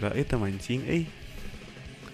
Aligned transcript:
Sira 0.00 0.16
eta 0.16 0.40
mancing 0.40 0.86
eh. 0.88 1.04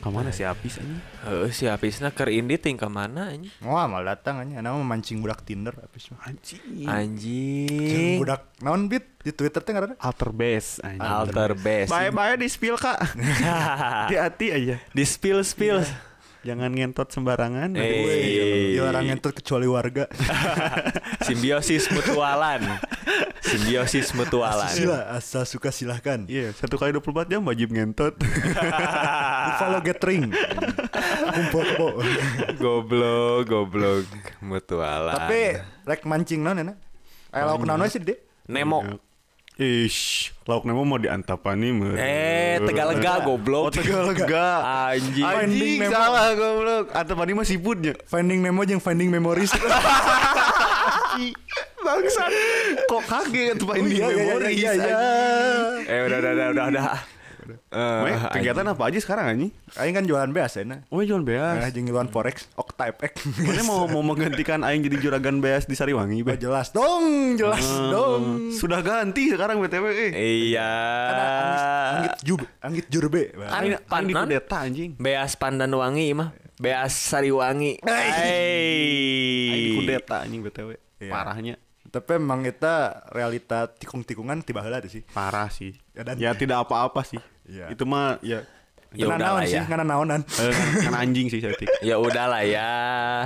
Kamana 0.02 0.34
si 0.34 0.42
Apis 0.42 0.82
anjing? 0.82 0.98
Heeh, 1.22 1.54
si 1.54 1.70
Hapisna 1.70 2.10
keur 2.10 2.32
indit 2.34 2.64
ting 2.64 2.74
ka 2.74 2.90
mana 2.90 3.30
anjing? 3.30 3.52
Wah, 3.62 3.86
mal 3.86 4.02
datang 4.02 4.42
aja. 4.42 4.58
Nama 4.58 4.74
mancing 4.82 5.22
budak 5.22 5.46
Tinder 5.46 5.70
apa 5.70 5.94
sih? 5.94 6.10
Anjing. 6.24 6.82
Anjing. 6.82 8.18
Budak 8.18 8.58
naon 8.58 8.90
bit 8.90 9.06
di 9.22 9.30
Twitter 9.30 9.62
teh 9.62 9.70
ngaranna? 9.70 9.94
Alter 10.02 10.34
base 10.34 10.82
anjing. 10.82 11.04
Alter 11.04 11.52
best. 11.54 11.92
Bae-bae 11.94 12.34
di 12.40 12.48
spill 12.50 12.74
kak. 12.74 12.98
Hati-hati 14.08 14.46
aja. 14.50 14.76
Di 14.90 15.04
spill 15.06 15.46
spill. 15.46 15.84
Jangan 16.46 16.70
ngentot 16.70 17.10
sembarangan. 17.10 17.74
Eh. 17.74 18.78
Dilarang 18.78 19.10
ngentut 19.10 19.34
kecuali 19.34 19.66
warga. 19.66 20.06
Simbiosis 21.26 21.90
mutualan. 21.90 22.62
Simbiosis 23.42 24.14
mutualan. 24.14 24.70
Sila, 24.70 25.10
asal 25.10 25.42
suka 25.42 25.74
silahkan. 25.74 26.22
Iya, 26.30 26.54
satu 26.54 26.78
kali 26.78 26.94
24 26.94 27.34
jam 27.34 27.42
wajib 27.42 27.74
ngentot. 27.74 28.14
Follow 29.58 29.82
gathering. 29.82 30.30
Kumpul 31.34 31.62
kebo. 31.66 31.88
goblok, 32.62 33.42
goblok 33.50 34.06
mutualan. 34.38 35.18
Tapi 35.18 35.58
rek 35.82 36.06
mancing 36.06 36.46
naon 36.46 36.62
enak. 36.62 36.76
Naon 37.34 37.82
we 37.82 37.90
sih, 37.90 37.98
Dek? 37.98 38.22
Nemo. 38.46 39.02
Ish, 39.56 40.36
lauk 40.44 40.68
nemo 40.68 40.84
mau 40.84 41.00
diantapani 41.00 41.72
meureun. 41.72 41.96
Eh, 41.96 42.60
Tegalega 42.60 43.24
goblok. 43.24 43.62
Oh, 43.62 43.70
Tegalega. 43.72 44.60
Anjing. 44.92 45.24
Anjing 45.24 45.80
Nemo. 45.80 45.90
salah 45.90 46.36
goblok. 46.36 46.92
Antapani 46.92 47.32
mah 47.32 47.42
siputnya. 47.42 47.96
Finding 48.04 48.44
Nemo 48.44 48.62
jeung 48.62 48.78
Finding 48.78 49.08
Memories. 49.08 49.50
Bangsat. 51.80 52.30
Kok 52.84 53.02
kaget 53.08 53.56
ini 53.56 53.96
Iya, 53.96 54.06
iya, 54.06 54.24
memori. 54.28 54.52
iya, 54.52 54.70
iya. 54.76 54.98
Eh 55.88 56.00
udah 56.04 56.16
udah 56.20 56.30
udah 56.30 56.46
udah 56.52 56.64
udah. 56.68 57.15
Eh, 57.66 58.00
Meh, 58.00 58.14
kegiatan 58.30 58.62
apa 58.64 58.78
aja 58.84 58.94
sekarang 58.96 59.26
anjing? 59.26 59.50
Aing 59.74 59.90
kan 59.92 60.02
jualan 60.02 60.30
beas 60.30 60.54
enak. 60.54 60.86
Oh, 60.86 61.02
jual 61.02 61.18
Nah, 61.18 61.26
beas. 61.58 61.66
jeung 61.70 61.82
jualan 61.84 62.06
forex, 62.06 62.46
Okta 62.54 62.88
FX. 62.88 63.26
Mana 63.42 63.62
mau 63.62 63.84
mau 63.86 64.00
menggantikan 64.00 64.62
aing 64.62 64.80
jadi 64.80 64.96
juragan 65.00 65.38
beas 65.38 65.66
di 65.66 65.74
Sariwangi, 65.74 66.22
Oh, 66.22 66.24
Be? 66.24 66.38
jelas 66.38 66.70
dong, 66.70 67.34
jelas 67.34 67.66
dong. 67.66 68.48
Sudah 68.52 68.80
ganti 68.80 69.28
sekarang 69.28 69.58
BTW 69.58 69.82
eh. 69.90 70.10
Iya. 70.14 70.70
Ada 71.04 71.24
anggit, 71.26 71.60
anggit 71.90 72.14
jub, 72.22 72.40
anggit 72.60 72.86
jurbe. 72.86 73.22
Aing 73.34 73.74
aing 73.74 73.82
Panan? 73.82 74.24
kudeta 74.24 74.56
anjing. 74.60 74.90
Beas 74.94 75.34
Pandan 75.34 75.72
Wangi 75.72 76.06
mah. 76.12 76.30
Beas 76.56 76.94
Sariwangi. 76.94 77.82
Aing 77.82 78.14
di 78.14 78.22
Hey. 79.50 79.74
kudeta 79.74 80.22
anjing 80.22 80.40
BTW. 80.40 80.70
Iya. 80.98 81.10
Parahnya. 81.10 81.54
Tapi 81.86 82.10
emang 82.14 82.40
kita 82.40 82.74
realita 83.08 83.66
tikung-tikungan 83.68 84.38
tiba 84.40 84.60
heula 84.60 84.78
tuh 84.78 84.90
sih. 84.90 85.02
Parah 85.08 85.48
sih. 85.48 85.74
Ya, 85.92 86.02
dan- 86.02 86.16
Ya 86.16 86.30
tidak 86.30 86.62
apa-apa 86.62 87.02
sih. 87.02 87.18
Iya. 87.46 87.66
Itu 87.70 87.82
mah 87.84 88.18
ya 88.20 88.42
Ya 88.96 89.04
udah 89.06 89.18
naon 89.18 89.36
lah 89.36 89.44
sih, 89.44 89.54
ya. 89.54 89.64
ngana 89.66 89.84
naonan. 89.84 90.20
eh, 90.24 90.50
kan, 90.50 90.66
kan 90.88 90.94
anjing 90.96 91.28
sih 91.28 91.38
saya. 91.38 91.52
Ya 91.80 91.96
udahlah 91.96 92.40
ya. 92.40 92.70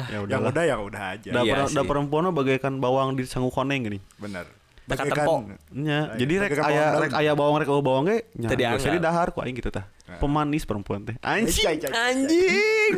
Ya 0.03 0.19
Yang 0.19 0.23
udah. 0.27 0.39
udah 0.51 0.65
yang 0.67 0.81
udah 0.83 1.03
aja. 1.15 1.29
Da, 1.31 1.41
Iya 1.41 1.53
per, 1.55 1.61
da 1.71 1.83
perempuan 1.85 2.23
mah 2.27 2.35
bagaikan 2.35 2.73
bawang 2.77 3.15
di 3.15 3.23
sangu 3.23 3.49
koneng 3.49 3.87
gini. 3.87 3.99
Bener. 4.17 4.51
Teka 4.83 5.07
Bagaikan- 5.07 5.15
tempo. 5.15 5.35
Nya, 5.71 6.01
jadi 6.19 6.33
rek 6.43 6.51
aya 6.53 6.59
bawang 6.59 6.99
rek 6.99 7.13
aya 7.15 7.33
bawang 7.33 7.57
rek 7.57 7.69
eueuh 7.71 7.85
bawang 7.85 8.05
ge 8.05 8.19
nya. 8.35 8.49
Dianggap. 8.51 8.83
Jadi 8.83 8.99
dahar 8.99 9.27
ku 9.31 9.39
aing 9.39 9.55
gitu 9.55 9.71
tah. 9.71 9.87
Pemanis 10.19 10.67
perempuan 10.67 11.07
teh. 11.07 11.15
Anjing. 11.23 11.79
Anjing. 11.87 12.93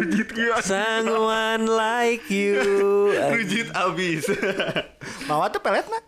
Someone 0.64 1.68
like 1.68 2.24
you. 2.26 2.56
Rujit 3.36 3.68
abis. 3.70 4.32
Mawa 5.28 5.52
tuh 5.52 5.60
pelet 5.60 5.84
na? 5.84 6.00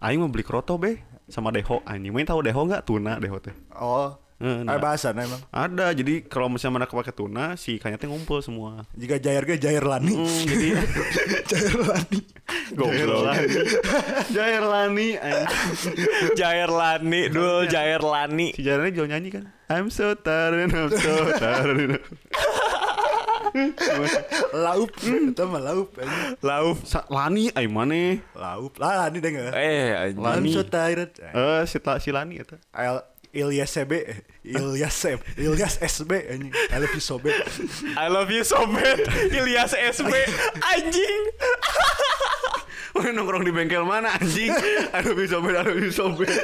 Aing 0.00 0.18
mau 0.18 0.30
beli 0.30 0.40
kroto 0.40 0.74
be 0.74 1.04
sama 1.26 1.50
deho 1.50 1.84
anjing. 1.84 2.08
Main 2.08 2.24
tahu 2.24 2.40
deho 2.40 2.56
nggak 2.56 2.82
tuna 2.82 3.20
deho 3.20 3.36
teh. 3.36 3.52
Oh. 3.74 4.16
Eh, 4.38 4.62
nah. 4.62 4.78
Ada 4.78 4.78
bahasan 4.78 5.18
emang. 5.18 5.42
Ada. 5.50 5.90
Jadi 5.98 6.22
kalau 6.30 6.46
misalnya 6.46 6.78
mana 6.78 6.86
pakai 6.86 7.10
tuna 7.10 7.58
si 7.58 7.74
ikannya 7.74 7.98
teh 7.98 8.06
ngumpul 8.06 8.38
semua. 8.38 8.86
Jika 8.94 9.18
Jair 9.18 9.42
ge 9.42 9.58
Jair 9.58 9.82
Lani. 9.82 10.14
Hmm, 10.14 10.42
jadi 10.46 10.68
Jair 11.50 11.78
Lani. 11.82 12.20
goblok. 12.78 13.34
Jair 14.30 14.62
Lani 14.62 15.08
anjing. 15.18 16.06
Jair 16.38 16.70
Lani, 16.70 17.20
Dul 17.34 17.66
Jair 17.66 17.98
Lani. 17.98 18.54
Si 18.54 18.62
Jairnya 18.62 18.94
jual 18.94 19.10
nyanyi 19.10 19.28
kan. 19.34 19.44
I'm 19.66 19.90
so 19.90 20.14
tired, 20.14 20.70
I'm 20.70 20.86
so 20.94 21.14
tired. 21.34 21.98
Laup. 24.54 24.92
Itu 25.02 25.42
mah 25.50 25.60
laup. 26.38 26.78
Sa 26.86 27.02
Lani 27.10 27.50
ay 27.58 27.66
maneh. 27.66 28.22
Laup. 28.38 28.78
Lah 28.78 29.08
Lani 29.08 29.18
deh 29.18 29.30
nggak? 29.34 29.52
Eh, 29.56 30.14
I'm 30.14 30.20
Lani. 30.22 30.54
so 30.54 30.62
tired. 30.62 31.10
Eh 31.18 31.66
si, 31.66 31.82
si 31.98 32.10
Lani 32.14 32.38
eta. 32.38 32.54
El 33.32 33.52
Ilyas 33.52 33.72
CB, 33.72 34.24
Ilyas 34.48 34.96
CB, 34.96 35.20
Ilyas 35.36 35.76
SB 35.84 36.12
anjing. 36.32 36.52
I 36.72 36.78
love 36.80 36.94
you 36.96 37.04
so 37.04 37.20
bad. 37.20 37.44
I 37.96 38.08
love 38.08 38.30
you 38.32 38.44
so 38.44 38.64
bad. 38.64 39.04
Ilyas 39.28 39.76
SB 39.76 40.14
anjing. 40.64 41.22
Wah 42.96 43.04
nongkrong 43.12 43.44
di 43.44 43.52
bengkel 43.52 43.84
mana 43.84 44.16
anjing? 44.16 44.48
Aduh 44.96 45.12
bisa 45.12 45.36
beda, 45.44 45.60
aduh 45.60 45.76
bisa 45.76 46.08
beda. 46.08 46.40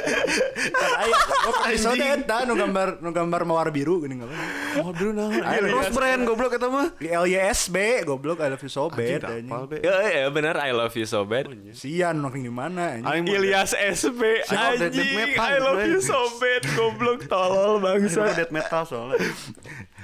Kan 0.71 0.91
aya 1.01 1.17
oh 1.49 1.55
episode 1.65 1.97
eta 1.97 2.45
nu 2.45 2.53
gambar 2.53 3.01
nu 3.01 3.09
gambar 3.09 3.41
mawar 3.49 3.73
biru 3.73 4.05
gini 4.05 4.21
enggak 4.21 4.29
Oh 4.77 4.93
biru 4.93 5.09
naon? 5.11 5.41
Ayo, 5.41 5.73
Cross 5.73 5.89
brand 5.89 6.21
goblok 6.29 6.53
eta 6.55 6.69
mah. 6.69 6.93
Di 7.01 7.09
LYSB 7.09 8.05
goblok 8.05 8.45
I 8.45 8.53
love 8.53 8.61
you 8.61 8.69
so 8.69 8.93
bad 8.93 9.25
Anjing. 9.25 9.49
Ya, 9.81 9.95
ya 10.05 10.29
benar 10.29 10.61
I 10.61 10.69
love 10.69 10.93
you 10.93 11.09
so 11.09 11.25
bad. 11.25 11.49
Sian 11.73 12.21
nongkrong 12.21 12.45
di 12.45 12.53
mana 12.53 13.01
anjing. 13.01 13.25
Ilyas 13.25 13.73
SB 13.73 14.45
anjing 14.45 15.33
I 15.41 15.57
love 15.57 15.81
you 15.81 15.97
so 15.97 16.29
bad 16.37 16.61
goblok 16.77 17.25
tolol 17.25 17.81
mah 17.81 17.94
bangsa. 18.03 18.35
death 18.35 18.53
metal 18.53 18.83
soalnya. 18.83 19.17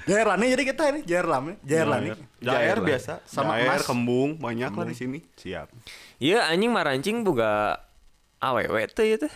Jair 0.07 0.28
Lani 0.28 0.46
jadi 0.53 0.63
kita 0.63 0.84
ini 0.96 1.00
Jair 1.03 1.28
Lani, 1.28 1.53
Jair 1.62 1.88
Lani. 1.88 2.09
Jair 2.12 2.19
Jair 2.41 2.78
biasa 2.79 3.13
sama 3.28 3.59
Jair. 3.59 3.69
air 3.75 3.81
kembung 3.84 4.29
banyak 4.40 4.72
lah 4.72 4.85
di 4.88 4.96
sini. 4.96 5.19
Siap. 5.38 5.68
Iya 6.22 6.47
anjing 6.50 6.72
marancing 6.74 7.22
boga 7.22 7.81
awewe 8.41 8.88
teh 8.90 9.13
ya 9.13 9.18
teh. 9.22 9.34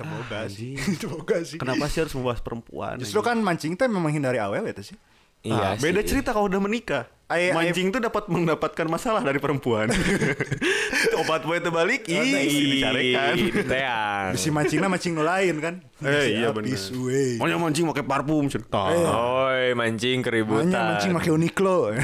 Temoga 0.00 0.48
sih. 0.48 0.78
Anjing. 0.80 0.96
Temoga 1.02 1.36
sih. 1.44 1.58
Kenapa 1.60 1.84
sih 1.92 2.00
harus 2.00 2.14
membahas 2.16 2.40
perempuan? 2.40 2.96
Justru 2.96 3.20
kan 3.20 3.36
mancing 3.42 3.76
teh 3.76 3.84
memang 3.90 4.08
hindari 4.14 4.40
awal 4.40 4.64
ya 4.64 4.72
sih. 4.80 4.96
Iya 5.40 5.76
beda 5.76 6.00
sih. 6.00 6.08
cerita 6.10 6.30
kalau 6.30 6.46
udah 6.46 6.60
menikah. 6.60 7.04
Ai- 7.30 7.48
ai- 7.48 7.70
Mancing 7.70 7.94
tuh 7.94 8.02
dapat 8.02 8.26
mendapatkan 8.26 8.86
masalah 8.90 9.22
dari 9.22 9.38
perempuan. 9.38 9.86
Obat 11.22 11.46
buat 11.46 11.62
terbalik, 11.62 12.02
ih, 12.04 12.82
dicarikan. 12.82 13.34
Teang. 13.70 14.34
Bisi 14.34 14.50
mancingnya 14.50 14.90
mancing 14.90 15.14
lain 15.14 15.54
kan. 15.62 15.74
Eh 16.02 16.34
iya 16.34 16.50
benar. 16.50 16.74
Pokoknya 16.74 17.56
mancing 17.56 17.86
pakai 17.86 18.02
parfum 18.02 18.50
cerita. 18.50 18.90
Oi 18.90 19.72
mancing 19.72 20.20
keributan. 20.20 20.68
Makanya 20.68 20.90
mancing 20.90 21.12
pakai 21.14 21.30
Uniqlo. 21.30 21.78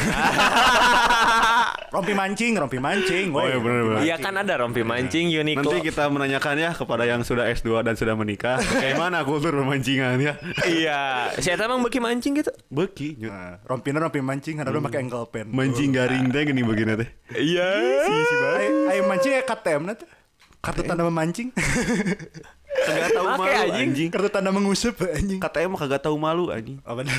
rompi 1.90 2.12
mancing, 2.12 2.52
rompi 2.58 2.78
mancing. 2.78 3.30
Oh, 3.30 3.44
iya, 3.44 3.58
bener, 3.58 3.80
bener. 3.86 4.00
Iya 4.02 4.16
kan 4.18 4.34
ada 4.34 4.54
rompi 4.62 4.82
mancing 4.82 5.30
Uniqlo. 5.30 5.62
Nanti 5.62 5.76
kita 5.86 6.08
menanyakan 6.10 6.54
ya 6.58 6.70
kepada 6.74 7.04
yang 7.06 7.22
sudah 7.22 7.46
S2 7.50 7.82
dan 7.86 7.94
sudah 7.94 8.14
menikah, 8.18 8.58
bagaimana 8.80 9.22
kultur 9.22 9.54
pemancingan 9.54 10.18
ya? 10.18 10.34
Iya, 10.66 11.30
saya 11.38 11.56
emang 11.66 11.82
bagi 11.84 12.00
mancing 12.02 12.38
gitu. 12.38 12.52
Beki. 12.70 13.22
Nah, 13.26 13.62
rompina 13.66 13.98
rompi 14.02 14.20
mancing, 14.22 14.62
ada 14.62 14.72
pakai 14.72 15.06
ankle 15.06 15.26
pen. 15.30 15.50
mancing 15.50 15.90
garing 15.94 16.30
teh 16.30 16.42
gini 16.46 16.62
begini 16.62 16.92
teh. 16.98 17.08
Iya. 17.34 17.68
Ay, 18.56 18.66
ay 18.90 18.98
mancing 19.04 19.32
ya 19.34 19.42
KTM 19.44 19.82
na 19.86 19.94
tuh. 19.98 20.08
Kartu 20.66 20.82
tanda 20.82 21.06
memancing. 21.06 21.54
Kagak 22.76 23.08
tahu 23.14 23.26
malu 23.38 23.72
anjing. 23.72 24.08
Kartu 24.10 24.28
tanda 24.34 24.50
mengusup 24.50 24.94
anjing. 25.06 25.38
KTM 25.38 25.72
kagak 25.78 26.02
tahu 26.02 26.16
malu 26.18 26.50
anjing. 26.50 26.82
Oh 26.82 26.98
benar. 26.98 27.14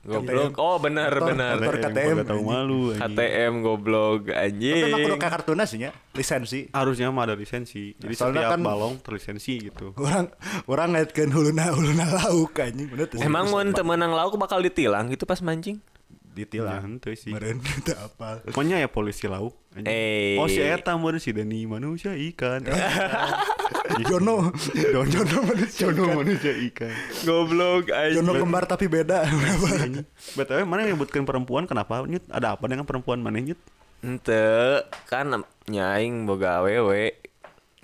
Goblok. 0.00 0.56
Oh 0.56 0.80
benar 0.80 1.12
benar. 1.12 1.60
motor 1.60 1.76
KTM, 1.76 2.24
tahu 2.24 2.40
malu 2.40 2.96
anjing. 2.96 3.04
KTM 3.04 3.52
goblok 3.60 4.22
Tapi 4.26 4.40
anjing. 4.48 4.84
emang 4.88 5.00
kudu 5.04 5.60
sih 5.68 5.76
nya, 5.76 5.90
lisensi. 6.16 6.60
Harusnya 6.72 7.12
mah 7.12 7.28
ada 7.28 7.36
lisensi. 7.36 7.92
Jadi 7.94 8.14
Soalnya 8.16 8.48
setiap 8.48 8.52
kan- 8.56 8.64
balong 8.64 8.94
terlisensi 9.04 9.60
gitu. 9.60 9.92
Orang 10.00 10.32
orang 10.64 10.96
ngaitkeun 10.96 11.30
huluna 11.30 11.68
huluna 11.76 12.06
lauk 12.16 12.56
anjing. 12.56 12.88
Bener. 12.88 13.12
Emang 13.20 13.52
mun 13.52 13.76
teu 13.76 13.84
meunang 13.84 14.16
lauk 14.16 14.40
bakal 14.40 14.64
ditilang 14.64 15.12
gitu 15.12 15.28
pas 15.28 15.44
mancing? 15.44 15.84
Ya, 16.30 16.46
ditilang. 16.46 16.78
henteu 16.86 17.10
sih. 17.18 17.34
Meren 17.34 17.58
itu 17.58 17.90
apa? 18.06 18.40
Pokoknya 18.46 18.78
ya 18.78 18.86
polisi 18.86 19.26
lauk. 19.26 19.58
Eh. 19.82 20.38
Oh 20.38 20.46
si 20.46 20.62
Eta 20.62 20.94
meureun 20.94 21.18
si 21.18 21.34
Deni 21.34 21.66
manusia 21.66 22.14
ikan. 22.14 22.62
Jono. 24.08 24.54
Jono 25.10 25.36
manusia. 25.42 25.90
Jono 25.90 26.22
manusia 26.22 26.54
ikan. 26.70 26.90
Goblok 27.26 27.90
anjing. 27.90 28.22
Jono 28.22 28.32
kembar 28.38 28.64
tapi 28.66 28.86
beda. 28.86 29.26
BTW 30.38 30.62
mana 30.62 30.86
yang 30.86 30.94
nyebutkan 30.94 31.26
perempuan 31.26 31.66
kenapa 31.66 32.02
Nyut? 32.06 32.22
Ada 32.30 32.54
apa 32.54 32.64
dengan 32.70 32.86
perempuan 32.86 33.18
mana 33.18 33.42
Nyut? 33.42 33.58
Ente 34.00 34.40
kan 35.10 35.44
nyaing 35.66 36.24
boga 36.24 36.62
awewe. 36.62 37.14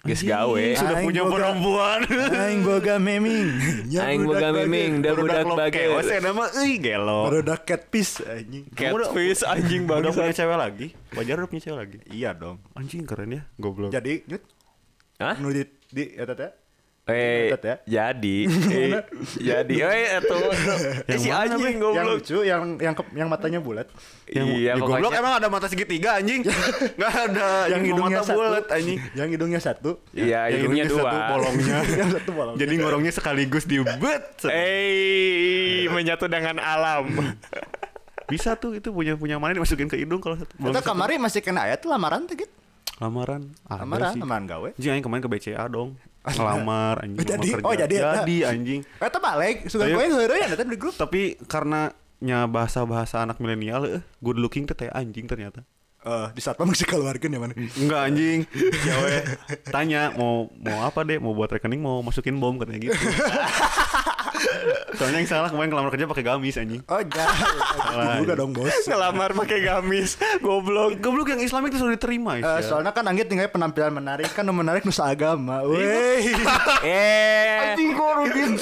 Geus 0.07 0.23
gawe. 0.23 0.65
Sudah 0.75 0.97
Aing 0.97 1.07
punya 1.07 1.23
boga- 1.23 1.35
perempuan. 1.35 1.99
Aing 2.33 2.61
boga 2.63 2.95
meming. 2.97 3.47
Nya 3.91 4.01
Aing 4.09 4.23
boga 4.23 4.39
budak 4.39 4.53
meming, 4.57 4.93
da 5.03 5.11
budak 5.13 5.45
bage. 5.53 5.83
ya 5.83 6.19
nama 6.23 6.45
euy 6.55 6.75
gelo. 6.79 7.21
Baru 7.27 7.39
udah 7.43 7.59
catfish 7.59 8.23
anjing. 8.23 8.65
Catfish 8.71 9.43
anjing 9.43 9.83
Udah 9.85 10.11
punya 10.11 10.33
cewek 10.33 10.57
lagi? 10.57 10.87
Wajar 11.13 11.35
udah 11.43 11.49
punya 11.51 11.63
cewek 11.63 11.79
lagi. 11.79 11.99
Iya 12.09 12.31
dong. 12.33 12.63
Anjing 12.73 13.03
keren 13.05 13.35
ya, 13.35 13.43
goblok. 13.57 13.91
Jadi, 13.91 14.23
Hah? 15.19 15.35
nu 15.41 15.51
di 15.51 15.65
di 15.91 16.13
eta 16.13 16.35
teh. 16.35 16.51
Eh, 17.07 17.55
ya? 17.55 17.79
jadi, 17.87 18.37
eh, 18.75 18.99
jadi, 19.39 19.75
eh, 19.79 20.19
itu, 20.19 20.39
eh, 21.07 21.15
si 21.15 21.31
mana, 21.31 21.55
anjing 21.55 21.79
Yang 21.79 21.81
goblok. 21.81 22.07
lucu 22.13 22.39
yang 22.43 22.63
yang 22.77 22.93
ke- 22.93 23.15
yang 23.15 23.29
matanya 23.31 23.63
bulat. 23.63 23.87
Yang, 24.27 24.47
Iya, 24.51 24.59
ya, 24.69 24.73
goblok 24.77 25.15
emang 25.15 25.39
ada 25.39 25.47
mata 25.47 25.71
segitiga 25.71 26.19
anjing. 26.19 26.43
Enggak 26.99 27.15
ada 27.31 27.71
yang 27.71 27.83
hidungnya 27.85 28.19
mata 28.19 28.27
satu. 28.27 28.37
bulat 28.37 28.67
anjing. 28.69 28.99
Yang 29.15 29.29
hidungnya 29.31 29.61
satu. 29.61 29.91
Iya, 30.11 30.41
Yang 30.45 30.59
hidungnya 30.59 30.85
dua. 30.85 30.99
satu 31.07 31.17
bolongnya. 31.31 31.77
yang 31.87 32.11
satu 32.11 32.31
bolong. 32.33 32.55
Jadi 32.57 32.75
ngorongnya 32.75 33.13
sekaligus 33.15 33.65
di 33.65 33.77
bet. 33.79 34.27
Eh, 34.43 35.87
menyatu 35.89 36.27
dengan 36.27 36.59
alam. 36.59 37.07
Bisa 38.27 38.59
tuh 38.59 38.75
itu 38.75 38.91
punya 38.91 39.15
punya 39.15 39.39
mana 39.39 39.55
dimasukin 39.55 39.87
ke 39.87 39.95
hidung 39.95 40.19
kalau 40.19 40.35
satu. 40.35 40.51
Kita 40.51 40.83
kemarin 40.83 41.23
masih 41.23 41.39
kena 41.39 41.71
ayat 41.71 41.79
tuh 41.79 41.87
lamaran 41.87 42.27
tuh 42.27 42.35
gitu. 42.37 42.51
lamaran. 42.97 43.53
Ada 43.63 43.79
Lamaran, 43.79 44.11
sih. 44.11 44.19
lamaran 44.19 44.45
gawe. 44.45 44.69
Anjing 44.73 44.91
aing 44.91 45.05
kemarin 45.05 45.21
ke 45.21 45.29
BCA 45.29 45.69
dong. 45.69 45.95
Ngelamar 46.35 46.95
anjing. 47.07 47.19
Jadi? 47.23 47.49
mau 47.49 47.55
kerja. 47.55 47.67
Oh, 47.67 47.75
jadi 47.79 47.95
eta. 48.03 48.11
Jadi 48.23 48.37
anjing. 48.43 48.81
Eta 48.99 49.19
balik, 49.23 49.57
suka 49.71 49.85
Ayo. 49.87 49.95
gue 49.95 50.05
heureuy 50.11 50.41
ya 50.43 50.49
di 50.59 50.79
grup. 50.79 50.95
Tapi 50.99 51.39
karena 51.47 51.95
nya 52.19 52.49
bahasa-bahasa 52.49 53.23
anak 53.23 53.39
milenial 53.39 54.01
eh, 54.01 54.03
good 54.25 54.41
looking 54.41 54.65
teh 54.65 54.75
teh 54.75 54.91
anjing 54.91 55.29
ternyata. 55.29 55.63
Eh, 56.07 56.27
di 56.33 56.41
saat 56.43 56.55
masih 56.63 56.87
keluarga 56.87 57.27
ya 57.27 57.39
mana? 57.39 57.55
Enggak 57.55 58.01
anjing. 58.07 58.41
Cewek 58.55 59.23
tanya 59.75 60.15
mau 60.15 60.47
mau 60.55 60.87
apa 60.87 61.03
deh? 61.03 61.19
Mau 61.19 61.35
buat 61.35 61.51
rekening 61.51 61.83
mau 61.83 61.99
masukin 62.03 62.39
bom 62.39 62.55
katanya 62.59 62.91
gitu. 62.91 62.95
Soalnya 64.97 65.19
yang 65.21 65.29
salah 65.29 65.49
kemarin 65.53 65.69
ngelamar 65.69 65.91
kerja 65.93 66.07
pakai 66.07 66.25
gamis 66.25 66.57
anjing. 66.57 66.81
Oh, 66.87 67.01
jangan. 67.03 68.17
juga 68.23 68.35
dong, 68.35 68.53
Bos. 68.57 68.73
Ngelamar 68.85 69.31
pakai 69.37 69.59
gamis, 69.61 70.17
goblok. 70.41 70.97
Goblok 70.99 71.29
yang 71.33 71.41
Islamik 71.45 71.73
itu 71.73 71.81
sudah 71.81 71.95
diterima 71.95 72.39
Eh, 72.39 72.63
soalnya 72.65 72.93
kan 72.93 73.05
Anggit 73.07 73.29
tinggal 73.29 73.49
penampilan 73.49 73.93
menarik 73.93 74.33
kan 74.33 74.45
menarik 74.47 74.83
nusa 74.83 75.07
agama. 75.07 75.63
Weh. 75.65 76.23
Eh, 76.87 77.75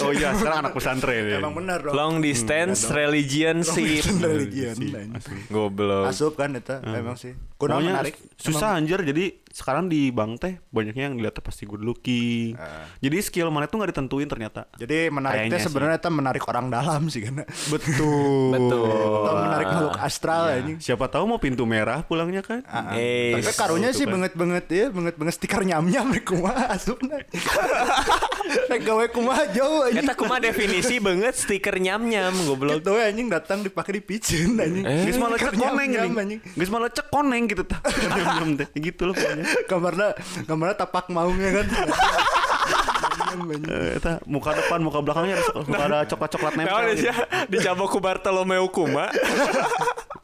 Oh 0.00 0.12
iya, 0.12 0.34
sekarang 0.34 0.66
anak 0.66 0.72
pesantren 0.74 1.24
ya. 1.28 1.38
Emang 1.38 1.54
benar 1.54 1.78
dong. 1.80 1.94
long 1.94 2.14
distance 2.18 2.88
religion 2.90 3.62
sih. 3.62 4.00
religion. 4.02 4.74
Sih, 4.74 4.90
anjing. 4.90 5.14
asli. 5.14 5.38
Goblok. 5.48 6.10
Asup 6.10 6.34
kan 6.34 6.56
eta 6.56 6.82
emang 6.82 7.14
sih. 7.14 7.34
Pokoknya 7.54 7.94
menarik. 7.94 8.14
susah 8.36 8.76
anjir 8.76 9.00
jadi 9.00 9.43
sekarang 9.54 9.86
di 9.86 10.10
bank 10.10 10.42
teh 10.42 10.58
banyaknya 10.74 11.06
yang 11.06 11.14
dilihat 11.14 11.38
pasti 11.38 11.62
good 11.62 11.78
looking. 11.78 12.58
Ah. 12.58 12.90
Jadi 12.98 13.22
skill 13.22 13.54
mana 13.54 13.70
tuh 13.70 13.78
nggak 13.78 13.94
ditentuin 13.94 14.26
ternyata. 14.26 14.66
Jadi 14.74 15.14
menarik 15.14 15.46
Kayaknya 15.46 15.54
teh 15.54 15.60
sih. 15.62 15.66
sebenarnya 15.70 15.96
eta 16.02 16.10
menarik 16.10 16.42
orang 16.50 16.66
dalam 16.74 17.06
sih 17.06 17.22
kan. 17.22 17.46
Betul. 17.70 18.50
Betul. 18.58 19.22
Atau 19.22 19.34
menarik 19.38 19.66
makhluk 19.70 19.96
astral 20.02 20.42
anjing. 20.50 20.82
Siapa 20.82 21.06
tahu 21.06 21.30
mau 21.30 21.38
pintu 21.38 21.62
merah 21.70 22.02
pulangnya 22.02 22.42
kan? 22.42 22.66
Ah, 22.66 22.90
ah. 22.90 22.98
Eh, 22.98 23.38
Tapi 23.38 23.54
karunya 23.54 23.94
itu 23.94 24.02
sih 24.02 24.06
kan. 24.10 24.18
banget-banget 24.18 24.64
ya, 24.66 24.84
banget-banget 24.90 25.34
stiker 25.38 25.62
nyam-nyam 25.62 26.06
rek 26.10 26.26
kumaha 26.26 26.74
asupna. 26.74 27.22
Rek 28.44 28.82
gawe 28.84 29.06
kumaha 29.08 29.48
jauh 29.54 29.86
anjing. 29.86 30.04
Eta 30.04 30.12
kumaha 30.18 30.42
definisi 30.42 30.98
banget 30.98 31.32
stiker 31.38 31.78
nyam-nyam 31.78 32.34
goblok. 32.44 32.82
Gitu 32.82 32.92
anjing 32.92 33.30
datang 33.30 33.62
dipakai 33.62 33.96
di 33.96 34.02
piceun 34.02 34.58
anjing. 34.58 34.84
Eh. 34.84 35.06
Geus 35.08 35.16
malah 35.16 35.38
cek 35.38 35.54
koneng 35.54 35.88
nyam-nyam, 35.94 36.10
gini. 36.10 36.20
anjing. 36.20 36.40
Geus 36.58 36.70
malah 36.74 36.90
cek 36.90 37.06
koneng 37.08 37.42
gitu 37.46 37.62
tah. 37.62 37.80
Teh. 38.60 38.68
Gitu 38.76 39.02
loh 39.06 39.14
pokoknya. 39.14 39.43
Kamarna 39.70 40.16
kamarna 40.48 40.74
tapak 40.76 41.08
maungnya 41.12 41.62
kan. 41.62 41.66
Eta 43.98 44.22
muka 44.30 44.54
depan, 44.54 44.78
muka 44.78 45.02
belakangnya 45.02 45.42
ada 45.42 45.50
muka 45.66 45.84
ada 45.90 45.98
coklat-coklat 46.06 46.54
nempel. 46.54 46.70
Nah, 46.70 46.94
gitu. 46.94 47.10
ya, 47.10 47.14
dicabok 47.50 47.88
ku 47.90 47.98
Bartolomeo 47.98 48.70
Kuma. 48.70 49.10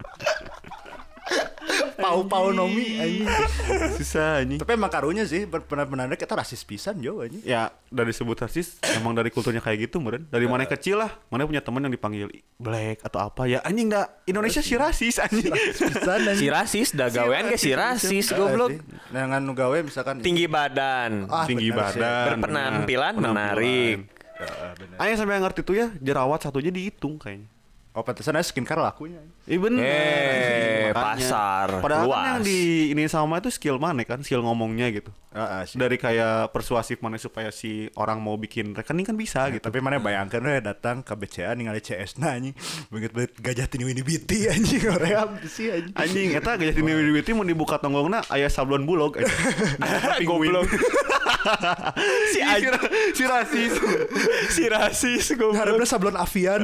Pau-pau 2.01 2.51
nomi 2.51 2.97
anjing. 2.97 3.27
Susah 3.95 4.41
anjing. 4.41 4.57
Tapi 4.57 4.73
emang 4.73 4.89
karunya 4.89 5.23
sih 5.23 5.45
benar-benar 5.45 6.09
kita 6.13 6.33
rasis 6.33 6.61
pisan 6.61 6.99
jo 6.99 7.21
anjing. 7.21 7.41
Ya 7.43 7.71
dari 7.87 8.11
sebut 8.11 8.35
rasis 8.37 8.81
emang 8.95 9.13
dari 9.13 9.29
kulturnya 9.29 9.61
kayak 9.61 9.87
gitu 9.87 9.99
meren. 9.99 10.25
Dari 10.27 10.45
mana 10.45 10.65
kecil 10.65 10.97
lah, 10.97 11.13
mana 11.29 11.45
punya 11.45 11.61
teman 11.61 11.81
yang 11.81 11.91
dipanggil 11.91 12.27
black 12.57 13.01
atau 13.03 13.21
apa 13.23 13.45
ya 13.45 13.61
anjing 13.61 13.89
dah 13.89 14.09
Indonesia 14.25 14.61
sih 14.61 14.75
rasis 14.75 15.17
anjing. 15.19 15.53
Pisan 15.53 16.21
Si 16.33 16.47
rasis 16.47 16.89
dah 16.91 17.09
gawean 17.09 17.47
ke 17.47 17.57
si 17.57 17.71
rasis 17.71 18.31
goblok. 18.31 18.73
Dengan 19.09 19.41
nu 19.41 19.53
gawe 19.53 19.79
misalkan 19.81 20.21
Tinggi 20.21 20.47
badan, 20.47 21.27
Ah, 21.27 21.45
Tinggi 21.45 21.69
benar 21.69 21.93
badan. 21.93 22.25
berpenampilan 22.37 23.13
benar. 23.15 23.29
menarik. 23.55 23.99
Ayah 24.97 25.15
sampai 25.15 25.37
ngerti 25.37 25.61
tuh 25.61 25.75
ya 25.75 25.93
jerawat 25.95 26.41
satu 26.41 26.59
aja 26.59 26.69
dihitung 26.69 27.17
kayaknya. 27.17 27.45
Oh 27.91 28.01
pantesan 28.01 28.39
aja 28.39 28.47
skincare 28.47 28.79
lakunya. 28.79 29.19
Iya 29.51 29.59
bener. 29.59 29.83
Eh, 29.83 30.95
Makanya. 30.95 30.95
pasar 30.95 31.69
Padahal 31.83 32.07
luas. 32.07 32.15
kan 32.15 32.27
yang 32.31 32.41
di 32.47 32.61
ini 32.95 33.03
sama 33.11 33.43
itu 33.43 33.51
skill 33.51 33.83
mana 33.83 34.07
kan, 34.07 34.23
skill 34.23 34.47
ngomongnya 34.47 34.87
gitu. 34.95 35.11
Heeh 35.35 35.63
sih. 35.67 35.75
Dari 35.75 35.99
kayak 35.99 36.55
persuasif 36.55 37.03
mana 37.03 37.19
supaya 37.19 37.51
si 37.51 37.91
orang 37.99 38.23
mau 38.23 38.39
bikin 38.39 38.79
rekening 38.79 39.11
kan 39.11 39.19
bisa 39.19 39.51
gitu. 39.51 39.59
Tapi 39.59 39.83
mana 39.83 39.99
bayangkan 39.99 40.39
we 40.39 40.63
datang 40.63 41.03
ke 41.03 41.19
BCA 41.19 41.59
ningali 41.59 41.83
CS 41.83 42.23
na 42.23 42.39
anjing. 42.39 42.55
Banget 42.95 43.11
banget 43.11 43.33
gajah 43.43 43.67
tini 43.67 43.91
wini 43.91 44.07
biti 44.07 44.47
anjing 44.55 44.87
orang 44.87 45.43
sih 45.51 45.67
anjing. 45.75 45.99
Anjing, 45.99 46.29
eta 46.39 46.55
gajah 46.55 46.75
tini 46.75 47.11
witi 47.11 47.35
mau 47.35 47.43
dibuka 47.43 47.83
tonggongna 47.83 48.23
aya 48.31 48.47
sablon 48.47 48.87
bulog. 48.87 49.19
anjing. 49.19 50.27
Goblok. 50.31 50.71
si 52.35 52.39
si, 52.39 52.39
anjing 52.39 52.75
si 53.19 53.25
rasis. 53.27 53.73
si 54.55 54.63
rasis 54.71 55.25
goblok. 55.35 55.59
Harapnya 55.59 55.87
sablon 55.91 56.15
Avian. 56.15 56.63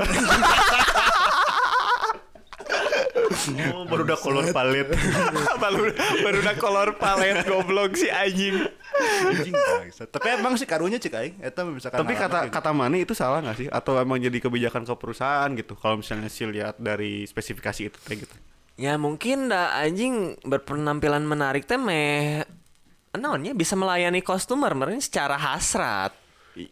Oh, 3.73 3.87
baru 3.87 4.03
udah 4.03 4.19
kolor 4.19 4.47
palet. 4.51 4.89
baru 5.63 5.95
baru 6.25 6.37
udah 6.43 6.57
kolor 6.59 6.91
palet 6.99 7.47
goblok 7.47 7.95
si 7.95 8.11
anjing. 8.11 8.67
Tapi 10.11 10.27
emang 10.35 10.59
sih 10.59 10.67
karunya 10.67 10.99
cik 10.99 11.15
aing 11.15 11.35
eta 11.45 11.63
misalkan 11.63 12.03
Tapi 12.03 12.13
kata 12.17 12.39
kata 12.51 12.71
Mani 12.75 13.07
itu 13.07 13.15
salah 13.15 13.39
nggak 13.45 13.57
sih? 13.57 13.69
Atau 13.71 14.01
emang 14.01 14.19
jadi 14.19 14.37
kebijakan 14.43 14.83
ke 14.83 14.95
perusahaan 14.99 15.49
gitu? 15.55 15.79
Kalau 15.79 16.03
misalnya 16.03 16.27
sih 16.27 16.49
lihat 16.49 16.81
dari 16.83 17.29
spesifikasi 17.29 17.81
itu 17.93 17.99
kayak 18.03 18.19
gitu. 18.27 18.37
Ya 18.77 19.01
mungkin 19.01 19.49
dah 19.49 19.79
anjing 19.81 20.37
berpenampilan 20.45 21.25
menarik 21.25 21.65
teh 21.65 21.81
meh 21.81 22.45
naonnya 23.17 23.57
bisa 23.57 23.73
melayani 23.73 24.21
customer 24.21 24.77
secara 25.01 25.41
hasrat. 25.41 26.26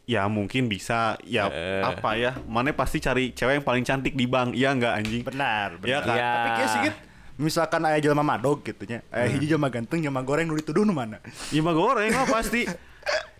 Ya 0.05 0.25
mungkin 0.27 0.65
bisa 0.65 1.21
ya 1.23 1.47
Eh. 1.47 1.83
apa 1.83 2.17
ya? 2.17 2.33
Mana 2.45 2.73
pasti 2.73 2.99
cari 2.99 3.31
cewek 3.31 3.61
yang 3.61 3.65
paling 3.65 3.85
cantik 3.85 4.13
di 4.13 4.25
bank. 4.25 4.53
Iya 4.53 4.73
nggak 4.73 4.93
anjing? 4.95 5.23
benar, 5.23 5.77
Iya 5.79 6.01
benar. 6.01 6.03
kan? 6.03 6.17
Ya. 6.17 6.31
Tapi 6.31 6.49
kayak 6.51 6.71
sedikit 6.71 6.95
misalkan 7.35 7.83
aya 7.83 7.99
jelema 7.99 8.23
madog 8.23 8.62
gitu 8.62 8.85
nya. 8.85 9.05
Aya 9.09 9.29
hiji 9.29 9.47
jelema 9.47 9.69
ganteng 9.69 10.00
jelema 10.00 10.21
goreng 10.21 10.47
nu 10.47 10.55
dituduh 10.55 10.83
nu 10.83 10.91
mana. 10.91 11.21
Ya 11.50 11.61
mah 11.61 11.73
goreng 11.73 12.11
lah 12.11 12.25
pasti. 12.25 12.64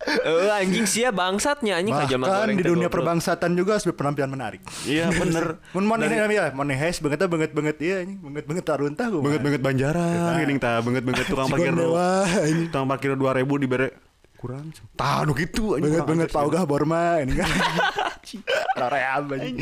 Eh 0.05 0.53
anjing 0.53 0.85
sia 0.85 1.09
bangsatnya 1.09 1.81
anjing 1.81 1.89
aja 1.89 2.13
mah 2.13 2.29
Bahkan 2.29 2.37
goreng 2.45 2.57
di 2.61 2.65
dunia 2.67 2.93
perbangsatan 2.93 3.57
juga 3.57 3.73
harus 3.73 3.89
berpenampilan 3.89 4.29
menarik. 4.29 4.61
Iya 4.85 5.09
bener. 5.09 5.57
Mun 5.73 5.81
moneh 5.81 6.05
ya, 6.05 6.53
moneh 6.53 6.77
hes 6.77 7.01
banget 7.01 7.25
banget 7.25 7.57
banget 7.57 7.75
iya 7.81 8.05
anjing, 8.05 8.21
banget 8.21 8.45
banget 8.45 8.63
taruntah 8.63 9.09
gua. 9.09 9.25
banget 9.25 9.41
banget 9.41 9.61
banjaran 9.65 10.37
gini 10.37 10.61
tah 10.61 10.77
banget 10.85 11.01
banget 11.01 11.25
tukang 11.25 11.49
parkir 11.49 11.73
tukang 12.69 12.85
parkir 12.85 13.11
dua 13.17 13.33
ribu 13.33 13.57
dibere 13.57 13.97
kurang 14.45 14.65
tah 14.93 15.25
nu 15.25 15.33
gitu 15.33 15.73
anjing. 15.73 15.89
Banget 15.91 16.05
banget 16.05 16.29
sih. 16.29 16.37
Ogah 16.39 16.63
Borma 16.63 17.19
ini 17.19 17.33
kan. 17.35 17.49
Raream 18.79 19.25
anjing. 19.31 19.57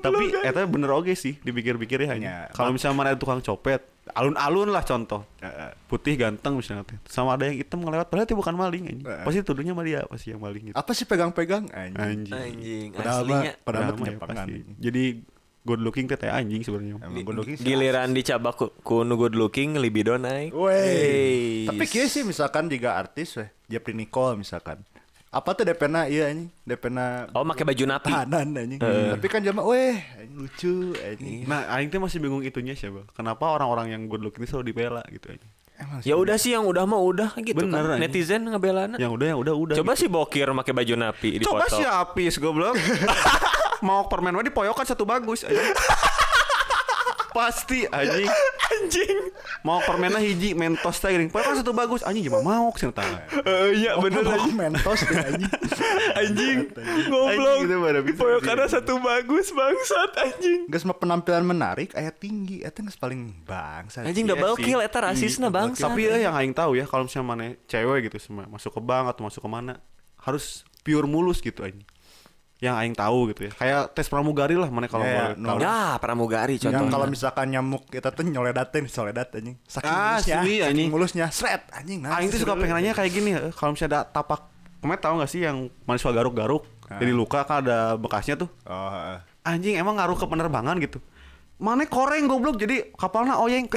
tapi 0.00 0.24
eta 0.40 0.64
bener 0.64 0.90
oke 0.90 1.12
sih 1.12 1.36
dipikir-pikir 1.38 1.98
ya 2.00 2.08
hanya 2.10 2.28
Ya, 2.30 2.38
kalau 2.52 2.70
misalnya 2.70 2.96
mana 2.96 3.10
tukang 3.14 3.40
copet 3.40 3.82
alun-alun 4.10 4.68
lah 4.68 4.82
contoh 4.82 5.22
Heeh. 5.38 5.70
putih 5.86 6.14
ganteng 6.14 6.54
misalnya 6.54 6.82
sama 7.04 7.34
ada 7.34 7.46
yang 7.46 7.56
hitam 7.56 7.78
ngelewat 7.78 8.06
padahal 8.06 8.26
itu 8.26 8.34
bukan 8.34 8.54
maling 8.54 8.84
anjing. 8.86 9.00
Eh. 9.02 9.22
pasti 9.22 9.40
tuduhnya 9.40 9.72
mah 9.72 9.82
dia 9.82 10.00
pasti 10.04 10.30
yang 10.30 10.40
maling 10.40 10.62
gitu 10.66 10.76
Apa 10.76 10.90
sih 10.92 11.04
pegang-pegang 11.04 11.68
anjing? 11.70 11.96
anjing 11.96 12.34
Anjing 12.34 12.86
Padahal 12.92 13.22
aslinya 13.22 13.52
padahal 13.60 13.92
ya, 13.96 14.12
pasti. 14.16 14.54
jadi 14.76 15.04
good 15.62 15.78
looking 15.78 16.06
teh 16.06 16.16
anjing 16.24 16.60
sebenarnya 16.60 16.96
Emang 16.98 17.20
good 17.22 17.36
looking 17.36 17.56
giliran 17.56 18.10
dicabak 18.10 18.54
ku, 18.54 18.72
ku 18.80 19.02
nu 19.02 19.14
good 19.14 19.32
looking 19.32 19.74
libido 19.74 20.16
naik. 20.16 20.50
Wey. 20.50 21.66
Tapi 21.66 21.84
kieu 21.84 22.06
sih 22.06 22.22
misalkan 22.22 22.66
jika 22.66 22.94
artis 22.94 23.36
weh, 23.36 23.48
Jeffrey 23.66 23.92
Nicole 23.92 24.36
misalkan. 24.36 24.80
Apa 25.28 25.52
tuh 25.52 25.62
DP-na 25.62 26.04
iya 26.04 26.26
anjing? 26.26 26.50
DP-na 26.60 27.30
Oh 27.30 27.44
make 27.44 27.60
baju 27.60 27.84
napi. 27.86 28.02
tahanan 28.04 28.50
anjing. 28.52 28.80
Tapi 28.80 29.26
kan 29.26 29.40
jama 29.40 29.62
weh, 29.62 29.94
anjing 30.16 30.34
lucu 30.34 30.74
anjing. 30.96 31.44
nah 31.44 31.70
aing 31.70 31.86
teh 31.86 31.98
masih 31.98 32.18
bingung 32.18 32.40
itunya 32.40 32.72
siapa 32.72 33.06
kenapa 33.10 33.46
orang-orang 33.46 33.90
yang 33.90 34.02
good 34.06 34.20
looking 34.20 34.40
itu 34.40 34.50
selalu 34.50 34.66
dibela 34.68 35.04
gitu 35.06 35.30
aja 35.30 35.48
Ya 36.02 36.12
udah 36.12 36.36
sih 36.36 36.52
yang 36.52 36.66
udah 36.66 36.84
mah 36.84 36.98
udah 36.98 37.30
gitu 37.38 37.56
Bener, 37.56 37.72
kan. 37.80 37.94
anjing. 37.94 38.02
Netizen 38.02 38.42
ngebelana. 38.44 38.96
yang 38.96 39.08
udah 39.10 39.26
yang 39.28 39.38
udah 39.38 39.54
udah 39.54 39.74
Coba 39.76 39.92
gitu. 39.92 40.00
sih 40.00 40.08
bokir 40.08 40.50
make 40.50 40.68
baju 40.68 40.94
napi 40.98 41.30
di 41.36 41.44
coba 41.46 41.64
foto. 41.64 41.76
sih 41.76 41.86
apis 41.86 42.34
goblok 42.36 42.74
mau 43.80 44.06
permen 44.06 44.32
mah 44.32 44.42
dipoyokan 44.42 44.84
satu 44.84 45.02
bagus 45.02 45.42
anjing. 45.42 45.60
pasti 47.30 47.86
anjing 47.86 48.26
Anjing. 48.70 49.18
Mau 49.62 49.82
permennya 49.82 50.18
hiji 50.18 50.54
mentos 50.54 50.98
teh 50.98 51.10
geuning. 51.10 51.26
Pokoknya 51.26 51.58
satu 51.58 51.70
bagus 51.70 52.02
anjing 52.02 52.22
gimana 52.22 52.42
mau 52.60 52.70
cenah 52.70 52.90
tah. 52.92 53.06
Eh, 53.40 53.82
Iya 53.82 53.98
bener 53.98 54.22
anjing. 54.24 54.54
mentos 54.54 55.00
deh 55.00 55.18
anjing. 55.28 55.50
Anjing. 56.12 56.58
Anjing 56.70 57.06
Goblok. 57.06 57.58
gitu. 58.06 58.14
Poyokannya 58.16 58.66
satu 58.66 58.98
bagus 58.98 59.50
bangsat 59.50 60.10
anjing. 60.16 60.60
Geus 60.66 60.82
mah 60.82 60.94
penampilan 60.94 61.42
menarik 61.42 61.94
aya 61.94 62.10
tinggi 62.10 62.62
eta 62.62 62.78
geus 62.80 62.94
paling 62.94 63.42
bangsa. 63.42 64.02
Anjing 64.02 64.22
Iya 64.24 64.34
double 64.34 64.54
sih. 64.54 64.64
kill 64.64 64.80
eta 64.80 64.98
rasisna 65.00 65.48
bangsa. 65.50 65.86
Tapi 65.86 66.00
ya 66.04 66.16
yang 66.20 66.34
aing 66.36 66.54
tahu 66.54 66.74
ya 66.74 66.86
kalau 66.86 67.06
misalnya 67.06 67.26
mana 67.26 67.44
cewek 67.64 68.06
gitu 68.06 68.18
semua 68.20 68.46
masuk 68.46 68.70
ke 68.70 68.80
bank 68.80 69.06
atau 69.08 69.22
masuk 69.24 69.42
ke 69.42 69.50
mana 69.50 69.82
harus 70.16 70.62
pure 70.80 71.06
mulus 71.06 71.38
gitu 71.38 71.62
anjing. 71.62 71.86
Yang 72.60 72.74
aing 72.76 72.92
tahu 72.94 73.18
gitu 73.32 73.40
ya. 73.48 73.52
Kayak 73.52 73.82
tes 73.90 74.04
pramugari 74.04 74.52
lah 74.52 74.68
mana 74.68 74.84
kalau 74.84 75.00
Ya, 75.02 75.32
boleh 75.32 75.34
no. 75.34 75.48
tahu. 75.48 75.58
Ya, 75.58 75.96
pramugari 75.96 76.54
Yang 76.54 76.64
contohnya. 76.68 76.92
kalau 76.92 77.06
misalkan 77.08 77.46
nyamuk 77.48 77.82
kita 77.88 78.12
tuh 78.12 78.22
nyoledatin, 78.22 78.84
soledat 78.84 79.32
anjing. 79.32 79.56
Saking 79.64 79.88
Ah, 79.88 79.96
mulusnya, 80.12 80.36
saking 80.36 80.60
anjing. 80.62 80.88
mulusnya, 80.88 81.26
sret 81.30 81.62
anjing. 81.72 82.00
nah, 82.00 82.16
Aing 82.16 82.28
tuh 82.28 82.36
suka 82.38 82.52
pengen 82.54 82.76
nanya 82.76 82.92
kayak 82.92 83.10
gini, 83.10 83.32
eh, 83.32 83.48
kalau 83.50 83.72
misalnya 83.72 84.04
ada 84.04 84.12
tapak, 84.12 84.44
kemarin 84.78 85.00
tahu 85.00 85.14
gak 85.18 85.30
sih 85.30 85.40
yang 85.40 85.56
mahasiswa 85.82 86.12
garuk-garuk, 86.12 86.62
jadi 86.90 87.10
luka 87.10 87.40
kan 87.42 87.64
ada 87.64 87.96
bekasnya 87.96 88.36
tuh. 88.36 88.52
Oh, 88.62 88.88
heeh. 88.90 89.18
Anjing 89.42 89.74
emang 89.74 89.96
ngaruh 89.96 90.14
ke 90.14 90.26
penerbangan 90.26 90.76
gitu. 90.78 91.00
Mana 91.60 91.84
koreng 91.84 92.24
goblok 92.24 92.56
jadi 92.56 92.88
kapalnya 92.96 93.36
oyeng. 93.36 93.68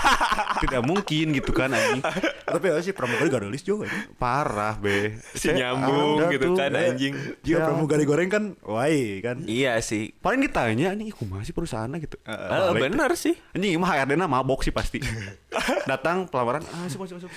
Tidak 0.62 0.80
mungkin 0.80 1.34
gitu 1.34 1.50
kan 1.50 1.74
anjing. 1.74 1.98
Tapi 2.46 2.64
ya 2.70 2.78
sih 2.78 2.94
pramugari 2.94 3.26
garulis 3.26 3.60
juga. 3.60 3.90
Parah 4.14 4.78
be. 4.78 5.18
si 5.34 5.50
nyambung 5.50 6.22
ada 6.22 6.30
gitu 6.30 6.54
tuh. 6.54 6.56
kan 6.56 6.70
anjing. 6.72 7.14
Jika 7.42 7.58
Ya. 7.58 7.66
pramugari 7.66 8.02
goreng 8.02 8.30
kan, 8.30 8.44
wai 8.62 9.18
kan. 9.18 9.42
Iya 9.44 9.82
sih. 9.82 10.14
Paling 10.14 10.42
ditanya 10.42 10.94
nih, 10.94 11.10
kumaha 11.10 11.42
sih 11.42 11.50
perusahaannya 11.50 11.98
gitu. 12.00 12.16
Balik. 12.22 12.80
bener 12.86 13.10
sih. 13.14 13.34
Anjing 13.50 13.76
mah 13.76 13.90
HRD-na 13.92 14.26
mabok 14.26 14.62
sih 14.62 14.70
pasti. 14.70 15.02
Datang 15.90 16.26
pelamaran, 16.26 16.62
ah 16.64 16.86
masuk 16.86 17.02
masuk 17.02 17.18
masuk. 17.18 17.30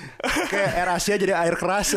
Kayak 0.46 0.70
air 0.74 0.88
Asia 0.90 1.14
jadi 1.14 1.34
air 1.34 1.54
keras. 1.54 1.88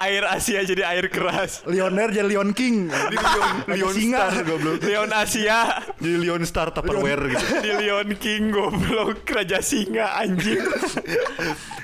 air 0.00 0.24
Asia 0.26 0.60
jadi 0.64 0.82
air 0.84 1.06
keras. 1.08 1.62
Lioner 1.64 2.08
jadi 2.10 2.26
Lion 2.26 2.50
King. 2.52 2.88
Lion, 2.88 3.44
Lion 3.68 3.92
singa. 3.92 4.18
Star 4.28 4.42
goblok. 4.42 4.80
Leon 4.80 5.10
Asia 5.10 5.58
Jadi 6.00 6.16
Lion 6.30 6.46
Star 6.46 6.70
Tupperware 6.70 7.26
gitu. 7.28 7.44
di 7.66 7.70
Leon 7.74 8.14
King 8.14 8.54
goblok 8.54 9.26
Raja 9.26 9.58
Singa 9.58 10.14
anjing. 10.16 10.62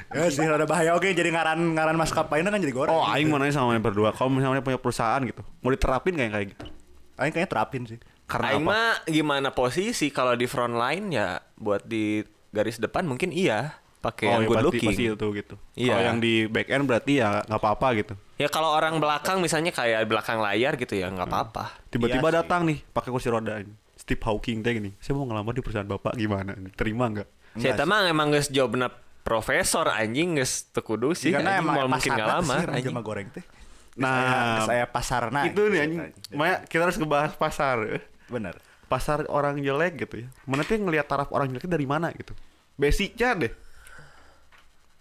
Ya 0.08 0.30
sih 0.30 0.46
rada 0.46 0.64
bahaya. 0.64 0.94
Oke, 0.94 1.10
jadi 1.10 1.28
ngaran 1.28 1.74
ngaran 1.74 1.98
maskapainya 1.98 2.48
kan 2.48 2.62
jadi 2.62 2.70
goreng. 2.70 2.94
Oh, 2.94 3.02
aing 3.04 3.26
mau 3.26 3.36
nanya 3.36 3.50
sama 3.52 3.74
mana 3.74 3.82
berdua. 3.82 4.14
Kalau 4.14 4.30
misalnya 4.30 4.62
punya 4.62 4.78
perusahaan 4.78 5.18
gitu, 5.20 5.42
mau 5.60 5.68
diterapin 5.68 6.14
kayak 6.14 6.30
kayak 6.30 6.46
gitu. 6.54 6.64
Aing 7.16 7.32
kayaknya 7.34 7.50
terapin 7.50 7.82
sih. 7.84 7.98
Karena 8.24 8.54
Aing 8.54 8.62
apa? 8.62 8.70
mah 8.70 8.90
gimana 9.04 9.48
posisi 9.50 10.08
kalau 10.08 10.32
di 10.32 10.46
front 10.46 10.74
line 10.74 11.10
ya 11.10 11.42
buat 11.54 11.82
di 11.82 12.22
garis 12.48 12.78
depan 12.78 13.02
mungkin 13.02 13.30
iya 13.30 13.82
pakai 13.98 14.30
yang 14.30 14.42
ya 14.42 14.46
good 14.46 14.56
pasti, 14.56 14.66
looking. 14.70 14.88
pasti 14.88 15.04
itu 15.10 15.26
gitu. 15.34 15.54
Iya. 15.74 15.90
Kalau 15.90 16.02
yang 16.04 16.18
di 16.18 16.34
back 16.46 16.68
end 16.70 16.84
berarti 16.86 17.12
ya 17.16 17.42
nggak 17.42 17.58
apa-apa 17.58 17.88
gitu. 17.98 18.14
Ya 18.36 18.46
kalau 18.46 18.70
orang 18.70 19.00
belakang 19.00 19.40
misalnya 19.40 19.72
kayak 19.72 20.06
belakang 20.06 20.38
layar 20.38 20.76
gitu 20.76 20.94
ya 20.94 21.08
Hmm. 21.08 21.18
nggak 21.18 21.28
apa-apa. 21.28 21.64
Tiba-tiba 21.90 22.22
Iya 22.22 22.30
sih. 22.30 22.38
datang 22.40 22.60
nih 22.62 22.78
pakai 22.86 23.10
kursi 23.10 23.28
roda. 23.28 23.58
Steve 24.06 24.22
Hawking 24.22 24.62
teh 24.62 24.70
gini. 24.70 24.94
Saya 25.02 25.18
mau 25.18 25.26
ngelamar 25.26 25.50
di 25.50 25.66
perusahaan 25.66 25.90
bapak 25.90 26.14
gimana? 26.14 26.54
Terima 26.78 27.10
nggak? 27.10 27.58
Saya 27.58 27.74
Enggak 27.74 27.90
emang 27.90 28.02
emang 28.06 28.26
geus 28.30 28.46
jobna 28.54 28.86
profesor 29.26 29.90
anjing 29.90 30.38
geus 30.38 30.70
teu 30.70 30.86
kudu 30.86 31.10
sih. 31.18 31.34
Karena 31.34 31.58
anjing 31.58 31.66
emang 31.66 31.74
mau 31.74 31.90
mungkin 31.90 32.10
nggak 32.14 32.28
lama 32.38 32.54
anjing. 32.70 32.94
goreng 33.02 33.28
teh. 33.34 33.42
Nah, 33.98 34.62
saya 34.62 34.86
pasarna. 34.86 35.50
itu 35.50 35.58
nih 35.66 35.80
anjing. 35.82 36.00
Maya 36.38 36.62
kita 36.62 36.86
harus 36.86 36.94
ngebahas 37.02 37.34
pasar. 37.34 37.98
Bener. 38.30 38.54
Pasar 38.86 39.26
orang 39.26 39.58
jelek 39.58 40.06
gitu 40.06 40.22
ya. 40.22 40.28
Mana 40.46 40.62
tuh 40.62 40.78
ngelihat 40.78 41.10
taraf 41.10 41.34
orang 41.34 41.50
jelek 41.50 41.66
dari 41.66 41.90
mana 41.90 42.14
gitu. 42.14 42.30
Basicnya 42.78 43.34
deh. 43.34 43.52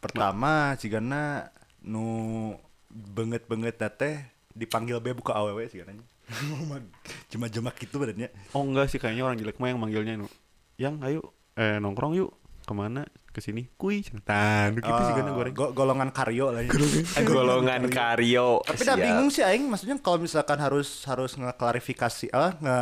Pertama, 0.01 0.73
cigana 0.81 1.53
nu 1.85 2.57
banget-banget 2.89 3.77
teh 3.93 4.17
dipanggil 4.57 4.97
be 4.97 5.13
buka 5.13 5.37
aww 5.37 5.61
sih 5.69 5.85
katanya. 5.85 6.01
Cuma 7.31 7.45
jemak 7.47 7.75
gitu 7.77 7.97
badannya. 7.97 8.29
Oh 8.51 8.63
enggak 8.63 8.89
sih 8.89 8.97
kayaknya 8.97 9.23
orang 9.23 9.37
jelek 9.37 9.57
mah 9.57 9.69
yang 9.69 9.79
manggilnya 9.79 10.13
nu. 10.15 10.27
Yang 10.75 10.95
ayo 11.05 11.21
eh 11.55 11.79
nongkrong 11.79 12.13
yuk 12.15 12.31
ke 12.65 12.73
mana 12.73 13.05
ke 13.29 13.43
sini 13.43 13.69
kui 13.77 14.01
cetan 14.01 14.73
gitu 14.73 14.89
sih 14.89 15.13
kan 15.13 15.27
goreng 15.29 15.53
Go- 15.53 15.75
golongan 15.75 16.09
karyo 16.09 16.49
lah. 16.49 16.65
ya. 16.65 16.71
Golongan 17.21 17.85
karyo. 17.87 18.63
Tapi 18.65 18.81
udah 18.81 18.97
bingung 18.97 19.29
sih 19.29 19.45
aing 19.45 19.69
maksudnya 19.69 19.99
kalau 20.01 20.17
misalkan 20.17 20.57
harus 20.57 21.03
harus 21.05 21.37
ngeklarifikasi 21.37 22.31
apa 22.33 22.49
nge 22.57 22.77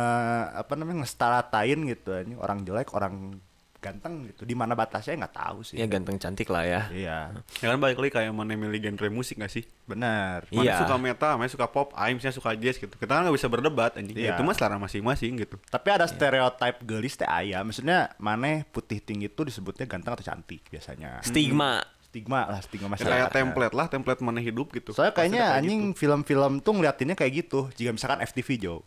apa 0.64 0.72
namanya 0.78 1.04
ngestaratain 1.04 1.78
gitu 1.84 2.16
anjing 2.16 2.38
orang 2.40 2.64
jelek 2.64 2.96
orang 2.96 3.43
ganteng 3.84 4.24
gitu 4.24 4.42
di 4.42 4.52
mana 4.52 4.72
batasnya 4.72 5.20
nggak 5.20 5.36
tahu 5.36 5.58
sih. 5.60 5.76
Ya 5.76 5.84
ganteng 5.84 6.16
cantik 6.16 6.48
lah 6.48 6.64
ya. 6.64 6.88
Iya, 6.88 7.18
ya 7.60 7.66
kan 7.66 7.76
balik 7.76 7.96
lagi 7.96 8.12
kayak 8.14 8.32
mana 8.32 8.54
milih 8.54 8.80
genre 8.80 9.08
musik 9.08 9.36
gak 9.36 9.50
sih 9.50 9.62
benar. 9.84 10.48
mana 10.48 10.64
Iya. 10.64 10.80
suka 10.80 10.96
metal 10.96 11.32
mana 11.34 11.46
suka 11.46 11.66
pop 11.66 11.92
aing 11.92 12.16
misalnya 12.16 12.32
suka 12.34 12.50
jazz 12.54 12.76
gitu 12.76 12.90
kita 12.90 13.10
kan 13.10 13.22
nggak 13.22 13.36
bisa 13.36 13.46
berdebat 13.46 13.92
anjing 13.94 14.16
Iya. 14.16 14.24
ya, 14.26 14.34
itu 14.34 14.42
mah 14.42 14.54
selera 14.54 14.78
masing-masing 14.78 15.32
gitu 15.38 15.60
Tapi 15.66 15.88
ada 15.90 16.06
stereotip 16.06 16.80
gelis 16.82 17.14
teh 17.14 17.26
aya. 17.26 17.60
Maksudnya 17.60 18.16
mana 18.16 18.64
putih 18.64 18.98
tinggi 18.98 19.26
itu 19.26 19.42
disebutnya 19.42 19.84
ganteng 19.84 20.14
atau 20.14 20.24
cantik 20.24 20.64
biasanya. 20.66 21.20
Stigma. 21.20 21.84
Stigma 22.04 22.46
lah, 22.46 22.62
stigma 22.62 22.86
Ya, 22.86 22.92
masyarakat. 22.94 23.10
kayak 23.10 23.34
template 23.34 23.74
lah 23.74 23.86
template 23.88 24.20
mana 24.20 24.38
hidup 24.38 24.70
gitu 24.70 24.94
Soalnya 24.94 25.10
Pasti 25.10 25.18
kayaknya 25.28 25.42
kayak 25.44 25.58
anjing 25.58 25.80
film-film 25.92 26.52
tuh 26.58 26.72
ngeliatinnya 26.72 27.12
kayak 27.12 27.32
gitu. 27.42 27.66
Jika 27.74 27.90
misalkan 27.90 28.22
FTV 28.22 28.48
Jo. 28.56 28.86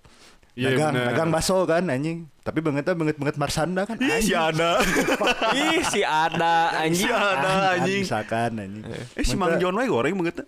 Iya, 0.58 0.74
dagang, 0.74 0.90
bener. 0.92 1.06
dagang 1.08 1.30
baso 1.30 1.58
kan 1.64 1.86
anjing. 1.86 2.26
Tapi 2.42 2.60
bangetnya 2.60 2.98
banget 2.98 3.16
banget 3.16 3.38
Marsanda 3.38 3.86
kan. 3.86 3.94
Ih, 3.96 4.18
si 4.20 4.34
ada 4.34 4.82
Ih 5.54 5.84
si 5.84 6.02
ada 6.02 6.74
anjing. 6.76 6.98
si 6.98 7.12
ada 7.12 7.52
anjing 7.76 8.02
Misalkan 8.02 8.52
anjing. 8.56 8.84
eh 9.14 9.22
si 9.22 9.36
Mang 9.36 9.54
John 9.58 9.76
we 9.76 9.86
goreng 9.86 10.18
banget 10.18 10.42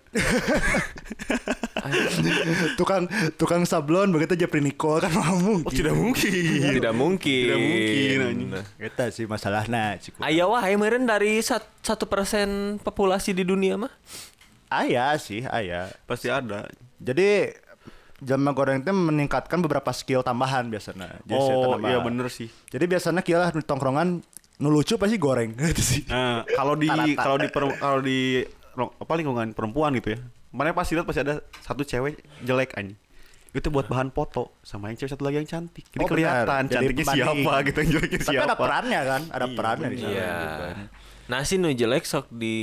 tukang 2.74 3.06
tukang 3.36 3.62
sablon 3.62 4.10
begitu 4.10 4.34
aja 4.34 4.48
Nicole 4.50 5.00
kan 5.00 5.12
mau 5.12 5.36
mungkin. 5.36 5.64
oh 5.64 5.72
tidak 5.72 5.94
mungkin 5.94 6.30
Tidak 6.72 6.90
mungkin. 6.92 7.44
Tidak 7.46 7.58
mungkin, 7.58 8.16
anjing. 8.20 8.50
Eta 8.78 9.04
sih 9.08 9.24
masalahnya 9.24 9.94
ciku. 9.96 10.20
Aya 10.20 10.44
wae 10.44 10.74
meureun 10.74 11.04
dari 11.04 11.38
sat- 11.40 11.70
satu 11.80 12.04
persen 12.04 12.78
populasi 12.78 13.30
di 13.30 13.42
dunia 13.42 13.78
mah. 13.78 13.92
Aya 14.68 15.14
sih, 15.16 15.42
aya. 15.44 15.90
pasti 16.04 16.26
ada 16.26 16.66
Jadi 16.96 17.50
Jama 18.20 18.50
goreng 18.50 18.78
itu 18.78 18.90
meningkatkan 18.90 19.58
beberapa 19.58 19.88
skill 19.90 20.20
tambahan 20.20 20.66
biasanya. 20.66 21.20
Jadi 21.22 21.34
oh 21.34 21.80
iya 21.80 21.98
bener 21.98 22.28
sih 22.28 22.46
Jadi 22.68 22.84
biasanya 22.86 23.20
kira 23.20 23.48
di 23.48 23.60
tongkrongan 23.60 24.20
nu 24.56 24.68
lucu 24.68 24.94
pasti 24.94 25.16
goreng 25.16 25.56
gitu 25.64 25.80
sih. 25.80 26.02
Nah, 26.04 26.44
kalau 26.46 26.74
di 26.74 26.86
kalau 27.14 27.36
di 27.36 27.48
per- 27.48 27.76
kalau 27.76 27.98
di 27.98 28.44
apa 28.76 29.12
lingkungan 29.14 29.50
perempuan 29.50 29.92
gitu 29.94 30.14
ya. 30.14 30.20
Mana 30.48 30.70
pasti 30.70 30.92
lihat 30.92 31.04
pasti 31.04 31.20
ada 31.20 31.40
satu 31.58 31.80
cewek 31.80 32.16
jelek 32.40 32.74
anjing. 32.74 32.98
Itu 33.50 33.66
buat 33.66 33.86
bahan 33.86 34.10
foto 34.10 34.54
sama 34.60 34.88
yang 34.88 34.96
cewek 34.96 35.10
satu 35.10 35.22
lagi 35.22 35.38
yang 35.38 35.48
cantik. 35.48 35.82
Jadi 35.88 35.98
Oh, 35.98 36.06
kelihatan 36.06 36.62
Jadi 36.62 36.72
cantiknya 36.72 37.04
pembanding. 37.04 37.40
siapa 37.40 37.54
gitu 37.62 37.78
yang 37.78 37.90
jeleknya 37.90 38.18
Tapi 38.20 38.28
siapa. 38.30 38.44
ada 38.44 38.54
perannya 38.54 39.00
kan, 39.02 39.22
ada 39.28 39.44
Iya, 39.44 39.56
perannya 39.56 39.88
di 39.88 39.96
sana. 39.96 40.10
Iya. 40.10 40.32
gitu. 40.36 40.64
Nah 41.26 41.40
si 41.40 41.54
nu 41.56 41.68
jelek 41.70 42.04
sok 42.04 42.26
di 42.28 42.56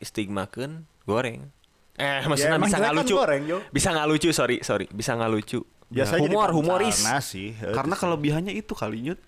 stigmakeun 0.00 0.72
goreng. 1.04 1.50
Eh 1.94 2.22
maksudnya 2.24 2.56
emang 2.56 2.66
bisa 2.66 2.76
nggak 2.76 2.90
kan 2.90 2.98
lucu. 2.98 3.14
goreng, 3.14 3.42
Jo. 3.44 3.58
Bisa 3.68 3.88
nggak 3.90 4.06
lucu, 4.08 4.28
sorry, 4.30 4.56
sorry. 4.60 4.86
Bisa 4.88 5.14
nggak 5.14 5.30
lucu. 5.30 5.60
Biasanya 5.86 6.26
humor, 6.26 6.50
humoris. 6.50 6.98
pacarna 6.98 7.20
sih. 7.20 7.54
eh, 7.54 7.70
Karena 7.70 7.94
kelebihannya 7.94 8.52
itu 8.52 8.72
kali 8.72 8.98
nyut. 9.00 9.20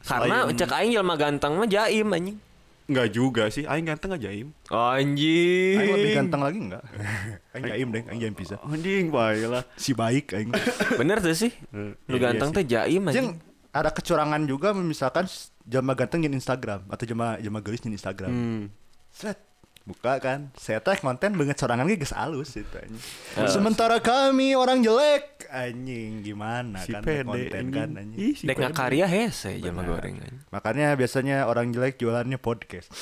Karena 0.00 0.44
Selain- 0.44 0.56
cek 0.56 0.70
aing 0.72 0.90
jelema 0.92 1.14
ganteng 1.14 1.52
mah 1.54 1.66
jaim 1.66 2.08
anjing. 2.08 2.38
Enggak 2.86 3.08
juga 3.08 3.44
sih, 3.48 3.62
aing 3.62 3.84
ganteng 3.84 4.10
gak 4.10 4.22
jaim. 4.24 4.50
Anjing. 4.66 5.76
Aing 5.76 5.90
lebih 5.92 6.10
ganteng 6.16 6.40
lagi 6.40 6.58
enggak? 6.60 6.82
Aing 7.54 7.64
jaim 7.64 7.88
deh, 7.88 8.02
aing 8.04 8.20
jaim 8.20 8.34
bisa. 8.34 8.58
Anjing 8.60 9.06
bae 9.08 9.42
lah. 9.44 9.62
Si 9.74 9.90
baik 9.92 10.30
aing. 10.32 10.50
Bener 10.98 11.18
tuh 11.18 11.30
sih. 11.32 11.50
Eh, 11.70 11.94
Lu 12.06 12.16
iya 12.16 12.22
ganteng 12.24 12.50
sih. 12.50 12.56
teh 12.56 12.64
jaim 12.68 13.02
anjing. 13.04 13.38
ada 13.70 13.90
kecurangan 13.90 14.42
juga 14.42 14.70
misalkan 14.72 15.30
jama 15.62 15.94
ganteng 15.94 16.20
di 16.20 16.30
Instagram 16.32 16.82
atau 16.86 17.04
jama 17.04 17.38
jama 17.38 17.58
gelis 17.60 17.78
di 17.78 17.90
Instagram. 17.90 18.26
Hmm. 18.28 18.62
Set 19.08 19.38
buka 19.80 20.20
kan 20.20 20.52
saya 20.54 20.78
teh 20.78 20.94
konten 21.00 21.34
banget 21.34 21.56
sorangan 21.56 21.88
geus 21.88 22.12
alus 22.12 22.54
itu 22.54 22.68
anjing. 22.76 23.00
Sementara 23.48 23.98
kami 23.98 24.54
orang 24.54 24.84
jelek 24.84 25.48
anjing 25.50 26.22
gimana 26.22 26.78
Si 26.78 26.94
kan 26.94 27.02
pede 27.02 27.26
konten 27.26 27.50
anjing. 27.50 27.74
kan 27.74 27.88
anjing. 27.98 28.18
Ih, 28.20 28.34
si 28.36 28.44
Dek 28.46 28.60
ngakarya 28.60 29.06
hese 29.08 29.58
jelema 29.58 29.82
goreng. 29.82 30.20
Makanya 30.52 30.94
biasanya 30.94 31.48
orang 31.48 31.72
jelek 31.72 31.98
jualannya 31.98 32.38
podcast. 32.38 32.92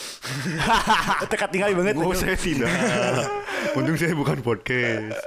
Tekat 1.30 1.50
tinggal 1.52 1.74
banget. 1.76 1.98
Oh, 1.98 2.08
anjing. 2.08 2.24
saya 2.24 2.36
tidak. 2.38 2.70
Untung 3.76 3.96
saya 3.98 4.14
bukan 4.16 4.38
podcast. 4.40 5.18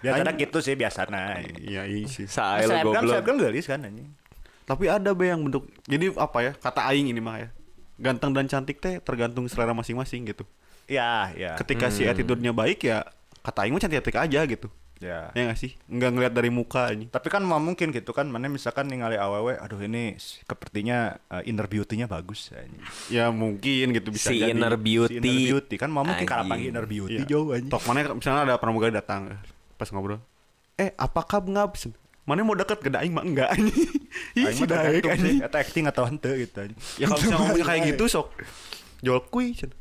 Biasanya 0.00 0.32
gitu 0.34 0.58
sih 0.58 0.74
biasanya. 0.74 1.44
Iya, 1.60 1.82
iya. 1.86 2.06
Sae 2.26 2.64
lu 2.64 2.72
Selebgram, 2.72 3.04
goblok. 3.04 3.12
selebgram 3.14 3.36
gelis 3.38 3.66
kan 3.68 3.80
anjing. 3.84 4.10
Tapi 4.64 4.84
ada 4.86 5.10
be 5.12 5.28
yang 5.28 5.42
bentuk 5.42 5.66
jadi 5.84 6.14
apa 6.16 6.38
ya? 6.40 6.52
Kata 6.56 6.88
aing 6.90 7.10
ini 7.10 7.20
mah 7.20 7.36
ya. 7.38 7.48
Ganteng 8.00 8.32
dan 8.32 8.48
cantik 8.48 8.80
teh 8.80 8.96
tergantung 8.98 9.44
selera 9.46 9.70
masing-masing 9.70 10.24
gitu. 10.24 10.48
Iya, 10.90 11.10
iya. 11.32 11.52
Ketika 11.54 11.86
si 11.88 12.02
attitude-nya 12.04 12.50
baik 12.50 12.82
ya 12.82 13.06
kata 13.40 13.62
aing 13.62 13.72
mah 13.72 13.80
cantik-cantik 13.80 14.18
aja 14.18 14.40
gitu. 14.44 14.66
Ya. 15.00 15.32
Ya 15.32 15.48
nggak 15.48 15.56
sih? 15.56 15.72
Nggak 15.88 16.10
ngeliat 16.12 16.34
dari 16.36 16.52
muka 16.52 16.92
ini. 16.92 17.08
Tapi 17.08 17.32
kan 17.32 17.40
mau 17.40 17.56
mungkin 17.56 17.88
gitu 17.88 18.12
kan, 18.12 18.28
mana 18.28 18.52
misalkan 18.52 18.84
ningali 18.84 19.16
awewe, 19.16 19.56
aduh 19.56 19.80
ini 19.80 20.12
sepertinya 20.20 21.16
uh, 21.32 21.40
inner 21.40 21.64
beauty-nya 21.64 22.04
bagus. 22.04 22.52
anjing. 22.52 22.84
Ya 23.08 23.32
mungkin 23.32 23.96
gitu 23.96 24.12
bisa 24.12 24.28
si 24.28 24.44
jadi. 24.44 24.52
inner 24.52 24.76
Si 24.76 24.84
beauty. 24.84 25.16
inner 25.16 25.32
beauty 25.48 25.74
kan 25.80 25.88
mau 25.88 26.04
mungkin 26.04 26.28
Anjing. 26.28 26.50
panggil 26.52 26.68
inner 26.68 26.84
beauty 26.84 27.16
Iya. 27.16 27.32
jauh 27.32 27.48
anjing. 27.56 27.72
Tok 27.72 27.82
mana 27.88 27.98
misalnya 28.12 28.40
ada 28.44 28.54
pramugari 28.60 28.92
datang 28.92 29.40
pas 29.80 29.88
ngobrol. 29.88 30.20
Eh, 30.76 30.92
apakah 31.00 31.40
ngab? 31.48 31.80
Mana 32.28 32.44
mau 32.44 32.52
deket 32.52 32.84
ke 32.84 32.92
daing 32.92 33.16
mah 33.16 33.24
enggak 33.24 33.48
anjing. 33.56 33.88
Ih, 34.36 34.52
Aing 34.52 34.58
si 34.60 34.68
sih, 34.68 35.08
anjing. 35.08 35.38
eta 35.40 35.56
acting 35.64 35.84
atau 35.88 36.04
henteu 36.04 36.36
gitu 36.36 36.60
anjing. 36.60 36.76
Ya 37.00 37.06
kalau 37.08 37.20
misalnya 37.24 37.38
ngomongnya 37.40 37.66
kayak 37.72 37.82
gitu 37.96 38.04
sok 38.04 38.26
jual 39.00 39.24
kui. 39.32 39.56
cen. 39.56 39.72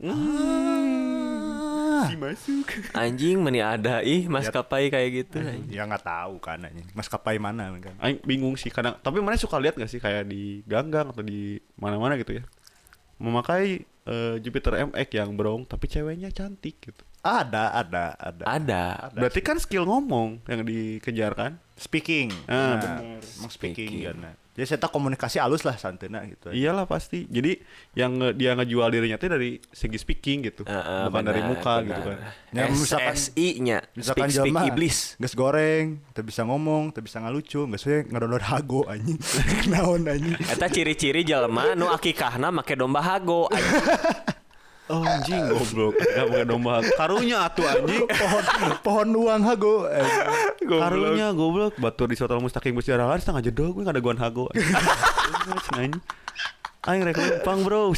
Ah. 0.00 2.08
Si 2.08 2.16
masuk. 2.16 2.66
Anjing 2.96 3.36
meni 3.44 3.60
ada 3.60 4.00
ih 4.00 4.24
maskapai 4.24 4.88
kayak 4.88 5.08
gitu. 5.12 5.44
anjing. 5.44 5.68
Ya 5.68 5.84
nggak 5.84 6.02
tahu 6.02 6.40
kan 6.40 6.64
anjing. 6.64 6.88
Maskapai 6.96 7.36
mana 7.36 7.68
kan. 7.76 7.94
Aing 8.00 8.18
bingung 8.24 8.56
sih 8.56 8.72
kadang. 8.72 8.96
Tapi 8.98 9.20
mana 9.20 9.36
suka 9.36 9.60
lihat 9.60 9.76
gak 9.76 9.92
sih 9.92 10.00
kayak 10.00 10.24
di 10.24 10.64
ganggang 10.64 11.12
atau 11.12 11.20
di 11.20 11.60
mana-mana 11.76 12.16
gitu 12.16 12.40
ya. 12.40 12.44
Memakai 13.20 13.84
eh, 13.84 14.36
Jupiter 14.40 14.80
MX 14.88 15.08
yang 15.12 15.36
brong 15.36 15.68
tapi 15.68 15.84
ceweknya 15.86 16.32
cantik 16.32 16.80
gitu. 16.80 17.04
Ada, 17.20 17.84
ada, 17.84 18.16
ada. 18.16 18.44
Ada. 18.48 18.82
Berarti 19.12 19.44
kan 19.44 19.60
skill 19.60 19.84
ngomong 19.84 20.40
yang 20.48 20.64
dikejar 20.64 21.36
kan? 21.36 21.60
Speaking. 21.76 22.32
Ah. 22.48 22.80
Nah, 22.80 23.20
Emang 23.20 23.52
speaking, 23.52 23.92
Speaking. 23.92 24.08
kan. 24.08 24.16
Jadi 24.50 24.66
saya 24.66 24.78
tahu 24.78 24.98
komunikasi 24.98 25.38
halus 25.38 25.62
lah 25.62 25.74
santena 25.74 26.20
gitu. 26.24 26.50
Iyalah 26.50 26.84
pasti. 26.84 27.24
Jadi 27.24 27.62
yang 27.92 28.12
nge- 28.12 28.34
dia 28.34 28.52
ngejual 28.52 28.88
dirinya 28.88 29.14
tuh 29.14 29.30
dari 29.30 29.62
segi 29.64 29.94
speaking 29.94 30.38
gitu, 30.44 30.62
Heeh, 30.64 31.06
bukan 31.06 31.22
dari 31.22 31.38
benar, 31.38 31.50
muka 31.50 31.72
benar. 31.76 31.86
gitu 31.86 32.00
kan. 32.02 32.18
Ya, 32.50 32.64
misalkan- 32.66 33.14
SSI-nya. 33.14 33.78
Misalkan 33.92 34.26
Speak, 34.26 34.42
speak 34.44 34.68
iblis. 34.68 34.98
geus 35.16 35.34
goreng, 35.34 35.86
teu 36.10 36.20
bisa 36.20 36.42
ngomong, 36.42 36.90
teu 36.90 37.00
bisa 37.00 37.18
ngalucu, 37.18 37.62
geus 37.64 37.84
we 37.84 38.02
ngedownload 38.04 38.42
hago 38.42 38.84
anjing. 38.86 39.16
Naon 39.70 40.02
anjing. 40.04 40.34
Eta 40.36 40.66
ciri-ciri 40.66 41.22
jelema 41.22 41.72
nu 41.72 41.86
akikahna 41.86 42.50
make 42.50 42.74
domba 42.74 43.00
hago. 43.00 43.46
anjing. 43.46 43.78
Oh 44.90 45.06
anjing 45.06 45.42
goblok. 45.46 45.94
Enggak 46.02 46.26
bukan 46.26 46.46
domba. 46.50 46.74
Karunya 46.98 47.36
atuh 47.46 47.64
anjing. 47.70 48.04
pohon 48.10 48.44
pohon 48.82 49.08
uang 49.14 49.42
hago. 49.46 49.86
anjing. 49.86 50.66
Karunya 50.66 51.28
goblok. 51.30 51.78
Batur 51.78 52.10
di 52.10 52.18
Sotol 52.18 52.42
Mustaqim 52.42 52.74
Bus 52.74 52.90
Jaralan 52.90 53.22
setengah 53.22 53.46
jedog 53.46 53.78
gue 53.78 53.86
ada 53.86 54.02
guan 54.02 54.18
hago. 54.18 54.50
Anjing. 55.78 56.02
Aing 56.88 57.04
rek 57.04 57.44
pang 57.44 57.60
bro. 57.60 57.92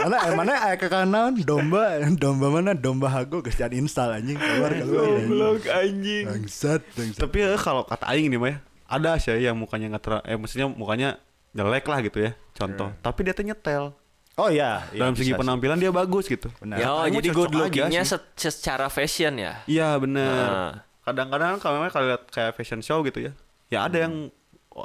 Mana 0.00 0.16
eh, 0.22 0.32
mana 0.32 0.52
aya 0.56 0.76
ke 0.80 0.88
kanan 0.88 1.36
domba, 1.44 2.00
domba 2.16 2.46
mana 2.48 2.72
domba 2.72 3.12
hago 3.12 3.44
geus 3.44 3.58
jadi 3.58 3.76
install 3.76 4.16
anjing 4.16 4.38
keluar 4.38 4.72
keluar. 4.72 5.58
anjing. 5.60 5.68
anjing. 5.68 6.24
Bangsat, 6.24 6.80
bangsat. 6.96 7.20
Tapi 7.20 7.36
ya 7.42 7.58
kalau 7.60 7.84
kata 7.84 8.08
aing 8.08 8.32
ini 8.32 8.40
mah 8.40 8.48
ya, 8.48 8.56
ada 8.88 9.20
sih 9.20 9.36
yang 9.36 9.58
mukanya 9.60 9.92
nggak 9.92 10.02
ter 10.06 10.12
eh 10.24 10.38
maksudnya 10.40 10.72
mukanya 10.72 11.20
jelek 11.52 11.84
lah 11.84 11.98
gitu 12.00 12.18
ya. 12.22 12.32
Contoh. 12.56 12.94
Tapi 13.02 13.20
dia 13.26 13.34
tuh 13.34 13.44
nyetel. 13.44 13.84
Oh 14.40 14.48
iya, 14.48 14.88
iya, 14.88 14.98
Dalam 14.98 15.12
segi 15.12 15.26
bisa 15.26 15.36
sih. 15.36 15.38
penampilan 15.38 15.76
dia 15.76 15.92
bagus 15.92 16.24
gitu. 16.24 16.48
Benar. 16.56 16.76
Ya, 16.76 16.88
oh, 16.88 17.04
jadi 17.04 17.28
cocok 17.28 17.36
good 17.36 17.52
lookingnya 17.54 18.02
sih. 18.02 18.16
se- 18.16 18.32
secara 18.48 18.88
fashion 18.88 19.36
ya. 19.36 19.60
Iya 19.66 19.94
bener. 19.96 20.32
Nah. 20.48 20.72
Kadang-kadang 21.02 21.58
kalau 21.58 21.74
memang 21.76 21.90
kalau 21.90 22.06
lihat 22.08 22.24
kayak 22.26 22.52
fashion 22.54 22.80
show 22.80 23.00
gitu 23.02 23.20
ya, 23.20 23.32
ya 23.68 23.84
ada 23.84 24.00
yang 24.00 24.32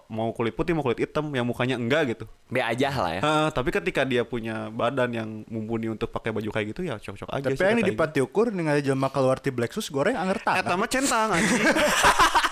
mau 0.07 0.27
kulit 0.31 0.51
putih 0.51 0.73
mau 0.73 0.81
kulit 0.81 0.97
hitam, 0.99 1.29
yang 1.29 1.45
mukanya 1.45 1.75
enggak 1.75 2.09
gitu. 2.09 2.25
Be 2.47 2.59
aja 2.59 2.89
lah 2.89 3.11
ya. 3.13 3.21
Ah, 3.21 3.47
tapi 3.47 3.69
ketika 3.69 4.01
dia 4.01 4.23
punya 4.23 4.67
badan 4.69 5.07
yang 5.09 5.29
mumpuni 5.45 5.87
untuk 5.87 6.09
pakai 6.09 6.29
baju 6.29 6.49
kayak 6.49 6.67
gitu 6.73 6.81
ya 6.83 6.97
cocok 6.97 7.29
aja 7.29 7.45
Tapi 7.45 7.55
sih. 7.55 7.63
yang 7.63 7.79
di 7.79 7.85
aing. 7.85 7.95
pati 7.95 8.19
ukur 8.19 8.49
ningali 8.49 8.81
jelema 8.81 9.07
keluar 9.07 9.37
ti 9.37 9.49
Black 9.49 9.71
Sus 9.71 9.87
goreng 9.87 10.13
anger 10.13 10.35
Eta 10.37 10.51
tangan. 10.59 10.75
mah 10.75 10.89
centang 10.89 11.29
anjing. 11.31 11.61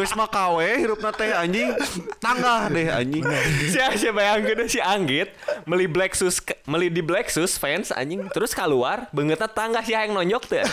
Geus 0.00 0.16
mah 0.16 0.32
kawe 0.32 0.64
hirupna 0.80 1.12
teh 1.12 1.28
anjing. 1.28 1.76
Tanggah 2.24 2.72
deh 2.72 2.88
anjing. 2.88 3.20
si 3.68 3.76
si 3.76 4.08
bayangkeun 4.08 4.64
si 4.64 4.80
Anggit 4.80 5.28
meli 5.68 5.84
Black 5.84 6.16
Sus 6.16 6.40
meli 6.64 6.88
di 6.88 7.04
Black 7.04 7.28
Sus 7.28 7.60
fans 7.60 7.92
anjing 7.92 8.24
terus 8.32 8.56
keluar 8.56 9.12
beungeutna 9.12 9.44
tangga 9.44 9.84
si 9.84 9.92
hayang 9.92 10.16
nonjok 10.16 10.48
teh. 10.48 10.64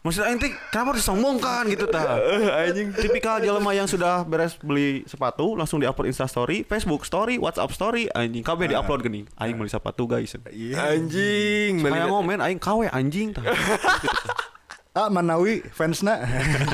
Maksud 0.00 0.24
aing 0.24 0.40
teh 0.40 0.56
kenapa 0.72 0.96
harus 0.96 1.04
disombongkan 1.04 1.68
gitu 1.68 1.84
tah? 1.84 2.16
anjing. 2.64 2.96
Tipikal 2.96 3.44
jelema 3.44 3.76
yang 3.76 3.84
sudah 3.84 4.24
beres 4.24 4.56
beli 4.56 5.04
sepatu 5.04 5.52
langsung 5.52 5.76
di-upload 5.76 6.08
Insta 6.08 6.24
story, 6.24 6.64
Facebook 6.64 7.04
story, 7.04 7.36
WhatsApp 7.36 7.76
story, 7.76 8.08
anjing 8.16 8.40
kabeh 8.40 8.72
di-upload 8.72 9.04
geuning. 9.04 9.28
Aing 9.36 9.60
beli 9.60 9.68
sepatu 9.68 10.08
guys. 10.08 10.32
Iya. 10.48 10.96
Anjing 10.96 11.84
Kayak 11.84 12.08
ngomen 12.08 12.40
aing 12.40 12.56
kawe 12.56 12.88
anjing 12.88 13.36
tah. 13.36 13.44
Ah 14.96 15.12
Manawi 15.12 15.60
fansna. 15.68 16.24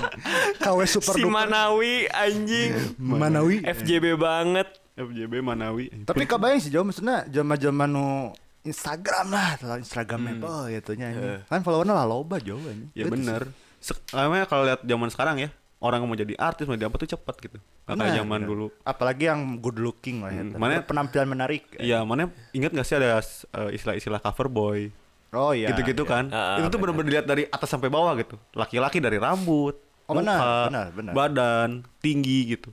KW 0.63 0.79
super 0.87 1.11
si 1.13 1.21
duper. 1.21 1.35
Manawi 1.35 2.07
anjing 2.07 2.71
Manawi. 2.95 3.67
FJB 3.67 4.15
banget. 4.15 4.71
FJB 4.95 5.43
Manawi. 5.43 5.91
Tapi 6.07 6.23
kebayang 6.23 6.63
sih 6.63 6.71
jauh 6.71 6.87
maksudnya 6.87 7.27
zaman-zaman 7.27 7.89
nu 7.89 8.31
Instagram 8.63 9.27
lah, 9.29 9.59
atau 9.59 9.75
Instagramable 9.75 10.71
gitu 10.71 10.95
nya. 10.95 11.11
Kan 11.45 11.61
followernya 11.61 11.93
lah 11.93 12.07
loba 12.07 12.39
jauh 12.39 12.63
ini. 12.63 12.95
Ya 12.95 13.11
bener. 13.11 13.51
Sek- 13.83 14.07
Kayaknya 14.07 14.47
kalau 14.47 14.63
lihat 14.63 14.81
zaman 14.81 15.11
sekarang 15.11 15.43
ya, 15.43 15.51
orang 15.83 16.07
mau 16.07 16.15
jadi 16.15 16.39
artis 16.39 16.71
mau 16.71 16.79
jadi 16.79 16.87
apa 16.87 16.95
tuh 16.95 17.11
cepet 17.11 17.35
gitu. 17.43 17.59
Gak 17.83 17.99
kayak 17.99 18.23
zaman 18.23 18.47
dulu. 18.47 18.71
Apalagi 18.81 19.27
yang 19.27 19.59
good 19.59 19.83
looking 19.83 20.23
lah 20.23 20.31
ya. 20.31 20.47
Hmm, 20.47 20.55
mana- 20.55 20.87
penampilan 20.87 21.27
menarik. 21.27 21.75
Iya, 21.75 22.07
mana 22.07 22.31
ingat 22.55 22.71
gak 22.71 22.87
sih 22.87 22.95
ada 22.95 23.19
eh, 23.19 23.71
istilah-istilah 23.75 24.23
cover 24.23 24.47
boy? 24.47 24.95
Oh 25.33 25.57
iya. 25.57 25.73
gitu-gitu 25.73 26.05
iya. 26.05 26.13
kan. 26.13 26.25
Ah, 26.29 26.61
itu 26.61 26.69
tuh 26.69 26.77
bener-bener 26.77 27.09
dilihat 27.09 27.27
dari 27.27 27.49
atas 27.49 27.69
sampai 27.69 27.89
bawah 27.89 28.13
gitu. 28.21 28.37
Laki-laki 28.53 29.01
dari 29.01 29.17
rambut, 29.17 29.81
Oh, 30.05 30.13
benar, 30.19 30.37
muka, 30.37 30.53
benar, 30.69 30.87
benar. 30.93 31.13
badan, 31.17 31.69
tinggi 32.05 32.53
gitu. 32.53 32.69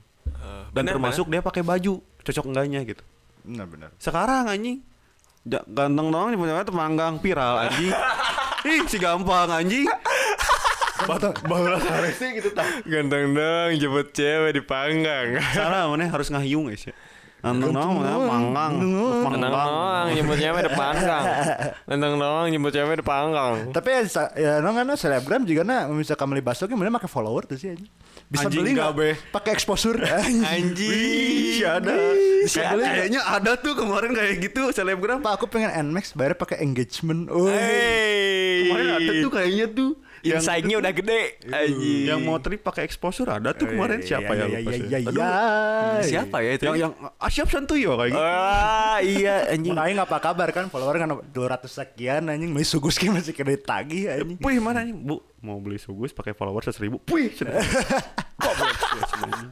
Dan 0.70 0.84
benar, 0.86 0.92
termasuk 0.96 1.26
dia 1.32 1.40
pakai 1.40 1.64
baju, 1.64 2.04
cocok 2.20 2.44
enggaknya 2.46 2.80
gitu. 2.84 3.02
Benar 3.48 3.66
benar. 3.66 3.90
Sekarang 3.96 4.44
anjing 4.46 4.84
ja- 5.48 5.64
ganteng 5.64 6.12
doang 6.12 6.28
nyebutnya 6.28 6.62
tuh 6.62 6.76
manggang 6.76 7.16
viral 7.16 7.64
anjing. 7.64 7.90
Ih, 8.68 8.84
si 8.84 9.00
gampang 9.00 9.48
anjing. 9.48 9.88
Bahulah 11.48 11.80
sih 12.12 12.28
gitu 12.36 12.52
tah. 12.52 12.68
Ganteng 12.84 13.32
dong 13.32 13.72
jemput 13.80 14.12
cewek 14.12 14.52
di 14.52 14.62
panggang. 14.62 15.40
Salah 15.56 15.88
mana 15.88 16.12
harus 16.12 16.28
ngahyung 16.28 16.68
guys 16.68 16.84
ya. 16.84 16.94
Ganteng 17.40 17.72
doang 17.72 17.92
mana 17.96 18.16
manggang. 18.20 18.72
Ganteng 19.24 19.52
doang 19.52 20.06
jemput 20.12 20.36
cewek 20.36 20.60
di 20.60 20.72
panggang. 20.76 21.24
Ganteng 21.88 22.14
doang 22.20 22.46
jemput 22.52 22.72
cewek 22.76 22.94
di 23.00 23.04
panggang. 23.04 23.52
Tapi 23.72 23.88
ya, 23.88 24.00
ya 24.36 24.52
no 24.60 24.76
kan 24.76 24.92
selebgram 24.92 25.42
juga 25.48 25.62
na 25.64 25.88
misalkan 25.88 26.28
beli 26.28 26.44
bakso 26.44 26.68
kan 26.68 26.76
mana 26.76 26.92
pakai 27.00 27.08
follower 27.08 27.48
tuh 27.48 27.56
sih. 27.56 27.72
Bisa 28.30 28.46
Anjing 28.46 28.62
beli 28.62 28.70
nggak 28.76 28.92
pakai 29.32 29.50
exposure 29.56 29.98
anjing. 30.52 31.64
Ada. 31.64 31.94
Bisa 32.44 32.60
beli. 32.76 32.84
Kayaknya 32.84 33.20
ada 33.24 33.52
tuh 33.56 33.72
kemarin 33.74 34.12
kayak 34.12 34.34
gitu 34.44 34.70
selebgram. 34.70 35.24
Pak 35.24 35.40
aku 35.40 35.48
pengen 35.48 35.72
Nmax 35.90 36.12
bayar 36.12 36.36
pakai 36.36 36.60
engagement. 36.60 37.32
Oh. 37.32 37.48
Hey. 37.48 38.68
Kemarin 38.68 38.88
ada 39.00 39.12
tuh 39.18 39.30
kayaknya 39.32 39.66
tuh 39.72 39.90
yang 40.20 40.40
Inside-nya 40.44 40.76
udah 40.78 40.92
gede. 40.92 41.22
Anjing. 41.48 42.04
yang 42.04 42.20
mau 42.20 42.36
trip 42.36 42.60
pakai 42.60 42.84
exposure 42.84 43.28
ada 43.28 43.56
tuh 43.56 43.72
kemarin 43.72 44.04
siapa 44.04 44.36
ya, 44.36 44.44
ya 44.44 44.60
lupa 44.60 44.60
ya 44.60 44.76
saya. 44.76 44.84
ya 44.86 44.98
Aduh, 45.08 45.20
ya. 45.20 45.32
Siapa 46.04 46.36
ya 46.44 46.50
itu? 46.56 46.64
yang 46.68 46.76
yang 46.76 46.92
Asyap 47.16 47.48
Santuy 47.48 47.80
ya 47.84 47.92
kayak 47.96 48.10
gitu. 48.12 48.20
Ah, 48.20 48.98
iya 49.00 49.34
anjing. 49.56 49.72
Aing 49.72 49.96
apa 49.96 50.16
kabar 50.20 50.48
kan 50.52 50.68
follower 50.68 50.96
kan 50.96 51.08
200 51.08 51.64
sekian 51.64 52.28
anjing 52.28 52.52
beli 52.52 52.66
sugus 52.68 53.00
ki 53.00 53.08
masih 53.08 53.32
kena 53.32 53.56
tagih 53.56 54.12
anjing. 54.12 54.36
Puih 54.36 54.60
mana 54.60 54.84
nih 54.84 54.92
bu 54.92 55.24
mau 55.40 55.56
beli 55.56 55.80
sugus 55.80 56.12
pakai 56.12 56.36
follower 56.36 56.60
seribu 56.68 57.00
Puih 57.00 57.32
cenah. 57.32 57.56
Goblok, 58.40 58.76
ya, 58.76 59.02
sebenarnya. 59.08 59.50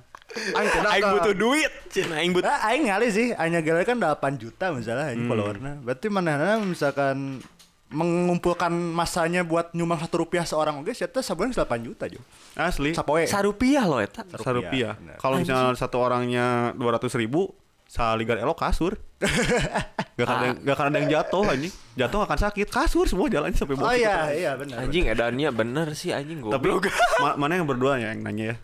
Aing 0.55 0.71
tidak 0.71 0.91
Aing 0.93 1.07
butuh 1.17 1.35
duit. 1.35 1.73
Cina 1.89 2.15
aing 2.21 2.33
butuh. 2.37 2.49
Ah, 2.49 2.69
aing 2.71 2.85
ngali 2.93 3.09
sih, 3.09 3.33
hanya 3.35 3.65
gara 3.65 3.83
kan 3.89 3.97
8 3.97 4.37
juta 4.37 4.71
misalnya 4.71 5.17
ini 5.17 5.25
followernya. 5.25 5.81
Berarti 5.81 6.07
mana 6.13 6.61
misalkan 6.61 7.41
mengumpulkan 7.89 8.69
masanya 8.71 9.41
buat 9.41 9.73
nyumbang 9.73 9.99
satu 9.99 10.23
rupiah 10.23 10.45
seorang 10.45 10.79
oke, 10.79 10.93
siapa 10.93 11.19
sebulan 11.19 11.51
8 11.51 11.65
juta 11.81 12.05
jo. 12.05 12.21
asli 12.53 12.93
Sapoe. 12.93 13.25
Sarupiah 13.25 13.85
loh 13.85 13.99
eta. 13.99 14.25
serupiah. 14.37 14.95
bener. 14.95 15.17
Kalau 15.17 15.37
misalnya 15.37 15.73
satu 15.73 15.97
orangnya 15.97 16.47
dua 16.75 16.95
ratus 16.95 17.15
ribu, 17.15 17.49
saligar 17.85 18.37
elok 18.37 18.61
kasur. 18.61 19.01
gak 20.15 20.21
akan 20.21 20.35
ada, 20.35 20.47
yang- 20.47 20.61
gak 20.61 20.75
akan 20.75 20.87
ada 20.87 20.97
yang 20.99 21.11
jatuh 21.11 21.45
anjing. 21.47 21.73
Jatuh 21.95 22.17
gak 22.21 22.29
akan 22.29 22.41
sakit. 22.45 22.67
Kasur 22.69 23.05
semua 23.09 23.27
jalannya 23.27 23.57
sampai 23.57 23.75
Oh 23.75 23.81
bawah. 23.81 23.97
iya, 23.97 24.17
iya 24.31 24.51
benar. 24.55 24.85
Anjing 24.85 25.05
edannya 25.09 25.49
bener 25.49 25.89
sih 25.95 26.13
anjing 26.13 26.45
Tapi 26.45 26.53
goblok. 26.69 26.93
ma- 27.25 27.37
mana 27.37 27.57
yang 27.57 27.67
berdua 27.67 27.97
ya 27.97 28.13
yang 28.13 28.21
nanya 28.21 28.45
ya? 28.53 28.57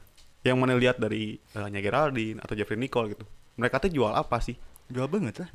Yang 0.45 0.57
mana 0.61 0.73
lihat 0.77 0.97
dari 1.01 1.41
uh, 1.57 1.73
Nya 1.73 1.81
Geraldine 1.81 2.37
atau 2.37 2.53
Jeffrey 2.53 2.77
Nicole 2.77 3.17
gitu. 3.17 3.25
Mereka 3.57 3.81
tuh 3.81 3.89
jual 3.89 4.13
apa 4.13 4.37
sih? 4.39 4.59
jual 4.85 5.09
banget 5.09 5.41
lah. 5.41 5.49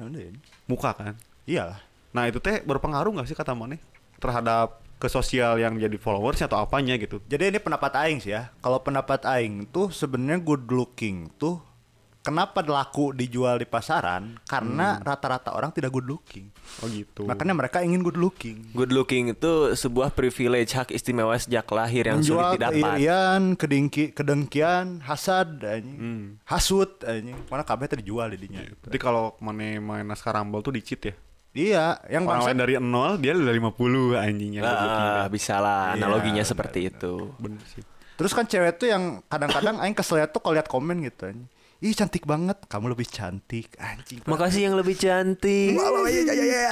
Muka 0.66 0.90
kan. 0.98 1.14
Iyalah. 1.46 1.78
Nah 2.16 2.26
itu 2.26 2.42
teh 2.42 2.62
berpengaruh 2.66 3.14
gak 3.22 3.30
sih 3.30 3.38
kata 3.38 3.54
mana 3.54 3.78
terhadap 4.18 4.82
ke 5.00 5.08
sosial 5.08 5.56
yang 5.56 5.80
jadi 5.80 5.96
followers 5.96 6.44
atau 6.44 6.60
apanya 6.60 7.00
gitu? 7.00 7.24
Jadi 7.30 7.56
ini 7.56 7.60
pendapat 7.64 7.96
aing 7.96 8.20
sih 8.20 8.36
ya. 8.36 8.52
Kalau 8.60 8.84
pendapat 8.84 9.24
aing 9.24 9.70
tuh 9.72 9.94
sebenarnya 9.94 10.44
good 10.44 10.68
looking 10.68 11.32
tuh 11.40 11.64
kenapa 12.20 12.60
laku 12.68 13.16
dijual 13.16 13.58
di 13.58 13.66
pasaran? 13.66 14.38
Karena 14.44 15.00
rata-rata 15.00 15.56
orang 15.56 15.72
tidak 15.72 15.96
good 15.96 16.04
looking. 16.04 16.52
Oh 16.84 16.88
gitu. 16.92 17.24
Makanya 17.24 17.56
mereka 17.56 17.80
ingin 17.80 18.04
good 18.04 18.20
looking. 18.20 18.76
Good 18.76 18.92
looking 18.92 19.32
itu 19.32 19.74
sebuah 19.74 20.12
privilege 20.12 20.76
hak 20.76 20.92
istimewa 20.92 21.34
sejak 21.40 21.66
lahir 21.72 22.12
yang 22.12 22.20
Menjual 22.20 22.36
sulit 22.36 22.60
didapat. 22.60 22.76
keirian, 22.76 23.42
kedengki, 23.56 24.04
kedengkian, 24.12 25.00
hasad, 25.08 25.64
anjing. 25.64 26.38
Hasut, 26.44 27.02
anjing. 27.08 27.40
Mana 27.48 27.64
kabeh 27.64 27.88
tadi 27.88 28.04
dijual 28.04 28.36
didinya. 28.36 28.68
Jadi 28.68 28.98
kalau 29.00 29.40
mana 29.40 29.80
main 29.80 30.04
naskah 30.04 30.36
Rumble 30.36 30.60
tuh 30.60 30.76
dicit 30.76 31.00
ya. 31.02 31.16
Iya, 31.50 31.98
yang 32.06 32.30
Orang 32.30 32.46
bangsa 32.46 32.50
lain 32.54 32.60
dari 32.62 32.74
nol, 32.78 33.18
dia 33.18 33.34
udah 33.34 33.54
50 33.54 34.14
anjingnya. 34.22 34.62
Ah, 34.62 35.26
bisa 35.34 35.58
lah 35.58 35.98
Iya, 35.98 36.06
analoginya 36.06 36.44
seperti 36.46 36.94
itu. 36.94 37.34
Bener 37.42 37.62
sih. 37.66 37.82
Terus 38.20 38.36
kan 38.36 38.46
cewek 38.46 38.78
tuh 38.78 38.92
yang 38.92 39.24
kadang-kadang 39.26 39.82
aing 39.82 39.98
kesel 39.98 40.22
tuh 40.30 40.44
kalau 40.44 40.54
lihat 40.60 40.70
komen 40.70 41.02
gitu 41.08 41.32
anjing. 41.32 41.50
Ih 41.80 41.96
cantik 41.96 42.28
banget, 42.28 42.60
kamu 42.68 42.92
lebih 42.92 43.08
cantik 43.08 43.72
anjing. 43.80 44.20
Makasih 44.28 44.68
yang 44.68 44.76
lebih 44.76 45.00
cantik. 45.00 45.80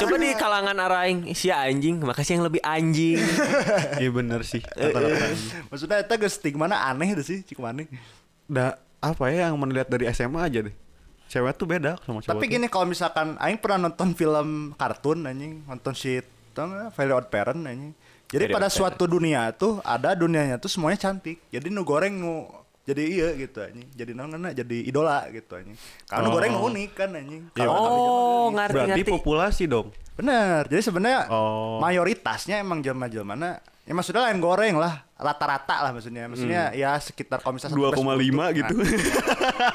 Coba 0.03 0.15
di 0.19 0.35
kalangan 0.35 0.75
araing 0.83 1.31
si 1.31 1.47
anjing, 1.47 2.03
makasih 2.03 2.37
yang 2.37 2.45
lebih 2.45 2.59
anjing. 2.59 3.23
Iya 4.03 4.11
bener 4.11 4.43
sih. 4.43 4.59
Rata-rata 4.59 5.31
anjing. 5.31 5.51
Maksudnya 5.71 5.97
itu 6.03 6.27
stigma 6.27 6.67
aneh 6.67 7.15
itu 7.15 7.23
sih 7.23 7.39
cik 7.47 7.63
mana. 7.63 7.87
Da, 8.51 8.75
apa 8.99 9.31
ya 9.31 9.47
yang 9.47 9.55
melihat 9.55 9.87
dari 9.87 10.11
SMA 10.11 10.43
aja 10.43 10.59
deh. 10.67 10.75
Cewek 11.27 11.53
tuh 11.53 11.67
beda 11.67 11.99
sama 12.01 12.19
cowok. 12.19 12.31
Tapi 12.31 12.43
tuh. 12.43 12.51
gini 12.51 12.65
kalau 12.67 12.85
misalkan 12.85 13.35
aing 13.37 13.59
pernah 13.59 13.85
nonton 13.85 14.11
film 14.11 14.49
kartun 14.73 15.23
anjing, 15.23 15.63
nonton 15.63 15.93
si 15.93 16.23
Very 16.93 17.11
Odd 17.11 17.27
Parent 17.27 17.61
anjing. 17.61 17.91
Jadi 18.27 18.43
Very 18.43 18.55
pada 18.55 18.67
suatu 18.67 19.05
dunia 19.05 19.51
tuh 19.51 19.79
ada 19.81 20.11
dunianya 20.11 20.57
tuh 20.57 20.67
semuanya 20.67 20.99
cantik. 20.99 21.39
Jadi 21.47 21.67
nu 21.67 21.83
goreng 21.83 22.11
nu 22.11 22.47
jadi 22.83 23.03
iya 23.03 23.29
gitu 23.35 23.59
anjing. 23.59 23.87
Jadi 23.91 24.11
nongana 24.11 24.51
jadi 24.51 24.77
idola 24.81 25.27
gitu 25.29 25.53
anjing. 25.53 25.75
Kalau 26.03 26.21
nu 26.21 26.27
Oh. 26.27 26.33
goreng 26.33 26.51
nu 26.51 26.59
unik 26.65 26.91
kan 26.93 27.09
anjing. 27.11 27.43
Kalau 27.53 27.71
Oh, 27.73 28.45
ngerti 28.49 28.73
Berarti 28.73 28.91
ngerti. 28.99 29.11
populasi 29.11 29.63
dong. 29.67 29.87
Bener. 30.15 30.65
Jadi 30.65 30.81
sebenarnya 30.81 31.27
Oh. 31.27 31.77
mayoritasnya 31.77 32.57
emang 32.57 32.79
jelma-jelmana 32.79 33.59
ya 33.87 33.95
maksudnya 33.95 34.27
lain 34.27 34.43
goreng 34.43 34.75
lah 34.75 35.07
rata-rata 35.15 35.79
lah 35.87 35.91
maksudnya 35.95 36.27
maksudnya 36.27 36.75
ya 36.75 36.99
sekitar 36.99 37.39
kalau 37.39 37.55
misalnya 37.55 37.79
2,5 37.79 38.59
gitu. 38.59 38.75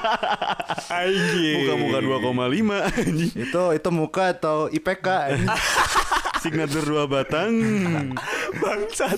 Anjing. 1.03 1.57
Muka-muka 1.65 1.99
2,5 1.99 3.01
anjing. 3.01 3.31
itu 3.33 3.63
itu 3.73 3.89
muka 3.89 4.23
atau 4.37 4.69
IPK 4.69 5.07
Signature 6.43 6.83
2 6.83 7.07
batang. 7.07 7.53
Bangsat. 8.59 9.15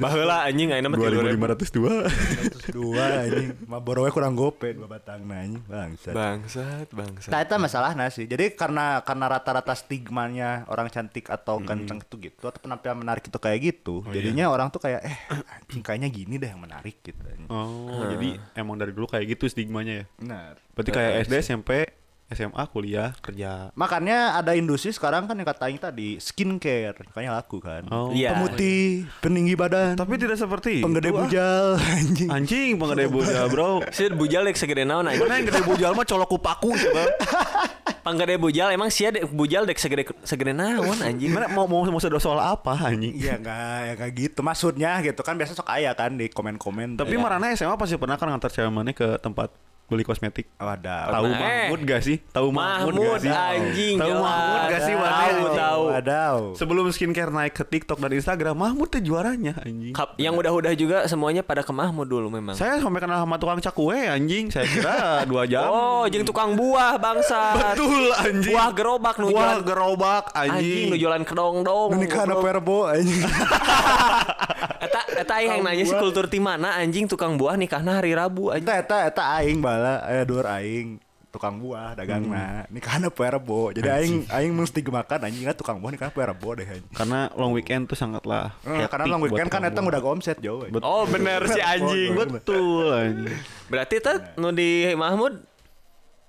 Baheula 0.00 0.48
anjing 0.48 0.72
ayeuna 0.72 0.88
mah 0.88 0.98
2502. 0.98 2.72
dua 2.72 3.04
anjing 3.28 3.52
maborowe 3.68 4.08
kurang 4.08 4.32
gope 4.32 4.72
dua 4.72 4.88
batang 4.88 5.26
nah 5.28 5.44
anjing 5.44 5.60
bangsat 5.68 6.14
Bangsat, 6.14 6.86
bangsat. 6.88 7.30
Nah 7.30 7.40
itu 7.44 7.54
masalahnya 7.60 8.06
sih 8.08 8.24
Jadi 8.24 8.56
karena 8.56 9.04
karena 9.04 9.28
rata-rata 9.28 9.76
stigmanya 9.76 10.64
orang 10.72 10.88
cantik 10.88 11.28
atau 11.28 11.60
ganteng 11.60 12.00
itu 12.00 12.32
gitu 12.32 12.48
Atau 12.48 12.62
penampilan 12.64 13.02
menarik 13.04 13.26
itu 13.28 13.36
kayak 13.36 13.58
gitu 13.60 14.06
Jadinya 14.08 14.48
orang 14.48 14.72
tuh 14.72 14.80
kayak 14.80 15.04
eh 15.04 15.16
anjing 15.60 15.82
kayaknya 15.84 16.08
gini 16.08 16.34
deh 16.40 16.48
yang 16.48 16.62
menarik 16.62 16.96
gitu 17.04 17.20
anjing. 17.22 17.50
Oh, 17.52 18.08
jadi 18.08 18.40
emang 18.56 18.80
dari 18.80 18.96
dulu 18.96 19.04
kayak 19.10 19.26
gitu 19.36 19.50
stigmanya 19.50 20.02
ya. 20.02 20.04
Benar 20.16 20.52
Berarti 20.72 20.90
kayak 20.90 21.12
SD, 21.28 21.34
SMP, 21.44 21.70
SMA, 22.34 22.62
kuliah, 22.72 23.12
kerja. 23.20 23.70
Makanya 23.76 24.36
ada 24.40 24.52
industri 24.56 24.90
sekarang 24.90 25.28
kan 25.28 25.36
yang 25.36 25.48
kata 25.48 25.68
Aing 25.68 25.80
tadi 25.80 26.16
skincare 26.18 27.06
makanya 27.08 27.40
laku 27.40 27.62
kan. 27.62 27.86
Oh. 27.88 28.10
Iya. 28.12 28.34
Pemutih, 28.36 29.06
peninggi 29.20 29.54
badan, 29.54 29.94
Tapi 29.94 30.18
tidak 30.18 30.36
seperti 30.40 30.80
penggede 30.82 31.12
itu, 31.12 31.16
ah. 31.16 31.20
bujal 31.24 31.66
anjing. 31.98 32.28
Anjing 32.28 32.70
penggede 32.80 33.04
bujal, 33.08 33.44
Bro. 33.52 33.70
Si 33.94 34.08
bujal 34.12 34.42
dek 34.48 34.56
segede 34.58 34.82
naon 34.84 35.06
anjing. 35.08 35.24
Mana 35.24 35.40
yang 35.40 35.46
gede 35.48 35.62
bujal 35.64 35.90
mah 35.94 36.06
colok 36.06 36.28
kupaku 36.28 36.70
coba. 36.74 37.04
Panggede 38.06 38.34
bujal 38.34 38.74
emang 38.74 38.90
sia 38.90 39.14
dek 39.14 39.30
bujal 39.30 39.62
dek 39.62 39.78
segede 39.78 40.08
segede 40.26 40.52
naon 40.52 40.98
anjing. 40.98 41.30
Gimana 41.30 41.46
mau 41.52 41.70
mau 41.70 41.86
mau 41.86 42.00
soal 42.00 42.40
apa 42.42 42.74
anjing? 42.90 43.14
Iya 43.14 43.38
enggak, 43.38 43.78
ya 43.86 43.94
kayak 43.94 44.12
gitu 44.18 44.40
maksudnya 44.42 44.98
gitu 45.06 45.20
kan 45.22 45.38
biasa 45.38 45.54
sok 45.54 45.70
aya 45.70 45.94
kan 45.94 46.18
di 46.18 46.26
komen-komen. 46.26 46.98
Tapi 46.98 47.14
marana 47.14 47.54
SMA 47.54 47.78
pasti 47.78 47.94
pernah 47.94 48.18
kan 48.18 48.28
ngantar 48.30 48.50
cewek 48.50 48.72
mana 48.72 48.90
ke 48.90 49.18
tempat 49.22 49.71
beli 49.92 50.02
kosmetik. 50.02 50.48
Oh, 50.56 50.66
ada. 50.66 51.12
Tahu 51.12 51.28
Eh. 51.28 51.36
Mahmud 51.68 51.80
gak 51.84 52.00
sih? 52.00 52.16
Tahu 52.26 52.48
Mahmud, 52.48 52.96
Mahmud 52.96 53.12
gak 53.12 53.20
sih? 53.20 53.30
anjing 53.30 53.94
Tahu 53.94 54.08
jelas. 54.08 54.24
Mahmud 54.24 54.62
gak 54.66 54.80
sih? 54.80 54.94
Tahu, 54.96 55.42
tahu. 55.52 55.82
Wadaw. 55.92 56.36
Sebelum 56.54 56.84
skincare 56.88 57.28
naik 57.28 57.52
ke 57.52 57.62
TikTok 57.62 57.98
dan 57.98 58.10
Instagram, 58.10 58.56
Mahmud 58.56 58.88
tuh 58.88 58.98
juaranya 58.98 59.52
anjing. 59.58 59.92
Kap- 59.92 60.16
yang 60.16 60.32
udah-udah 60.32 60.72
juga 60.72 61.04
semuanya 61.04 61.42
pada 61.42 61.60
ke 61.60 61.70
Mahmud 61.70 62.08
dulu 62.08 62.30
memang. 62.30 62.54
Saya 62.54 62.80
sampai 62.80 62.98
kenal 62.98 63.20
sama 63.20 63.36
tukang 63.36 63.60
cakwe 63.60 64.08
anjing. 64.08 64.48
Saya 64.48 64.64
kira 64.64 64.96
dua 65.30 65.44
jam. 65.44 65.68
Oh, 65.68 66.08
jeung 66.08 66.24
tukang 66.24 66.56
buah 66.56 66.96
bangsa. 66.96 67.52
Betul 67.54 68.14
anjing. 68.14 68.50
Buah 68.50 68.70
gerobak 68.72 69.16
nu 69.16 69.28
Buah 69.28 69.60
gerobak 69.60 70.24
anjing 70.32 70.56
anjing. 70.56 70.86
nu 70.88 70.96
jualan 70.96 71.22
kedong-dong. 71.22 71.88
Menikah 71.92 72.24
anak 72.24 72.36
goblok. 72.38 72.46
perbo 72.48 72.78
anjing. 72.86 73.20
Eta 74.82 75.00
eta 75.14 75.32
aing 75.38 75.50
yang 75.54 75.62
nanya 75.62 75.84
sih 75.86 75.94
kultur 75.94 76.26
ti 76.26 76.42
mana 76.42 76.74
anjing 76.74 77.06
tukang 77.06 77.38
buah 77.38 77.54
nikahna 77.54 78.02
hari 78.02 78.18
Rabu 78.18 78.50
anjing. 78.50 78.66
Eta 78.66 78.74
eta 78.82 78.96
eta 79.06 79.22
aing 79.38 79.62
bala 79.62 80.02
aya 80.02 80.26
dur 80.26 80.42
aing 80.42 80.98
tukang 81.30 81.56
buah 81.62 81.94
dagangna 81.94 82.66
nikahna 82.66 83.08
poe 83.08 83.30
rebo. 83.30 83.70
Jadi 83.70 83.88
aing 83.88 84.14
aing 84.26 84.52
menstigmakan 84.52 85.22
anjing 85.22 85.46
ah, 85.46 85.54
tukang 85.54 85.78
buah 85.78 85.94
nikahna 85.94 86.10
poe 86.10 86.26
rebo 86.26 86.48
deh 86.58 86.66
anjing. 86.66 86.90
Karena 86.98 87.30
long 87.38 87.54
weekend 87.54 87.86
tuh 87.86 87.94
sangatlah. 87.94 88.50
Eh, 88.66 88.90
karena 88.90 89.06
long 89.06 89.22
weekend 89.22 89.48
kan 89.48 89.62
eta 89.62 89.78
udah 89.78 90.02
omset 90.02 90.42
jauh. 90.42 90.66
anjing. 90.66 90.82
Oh 90.82 91.06
bener 91.06 91.46
si 91.46 91.62
anjing. 91.62 92.18
Betul 92.42 92.90
anjing. 92.90 93.38
Berarti 93.70 93.94
eta 94.02 94.34
nu 94.34 94.50
di 94.50 94.90
Mahmud 94.98 95.51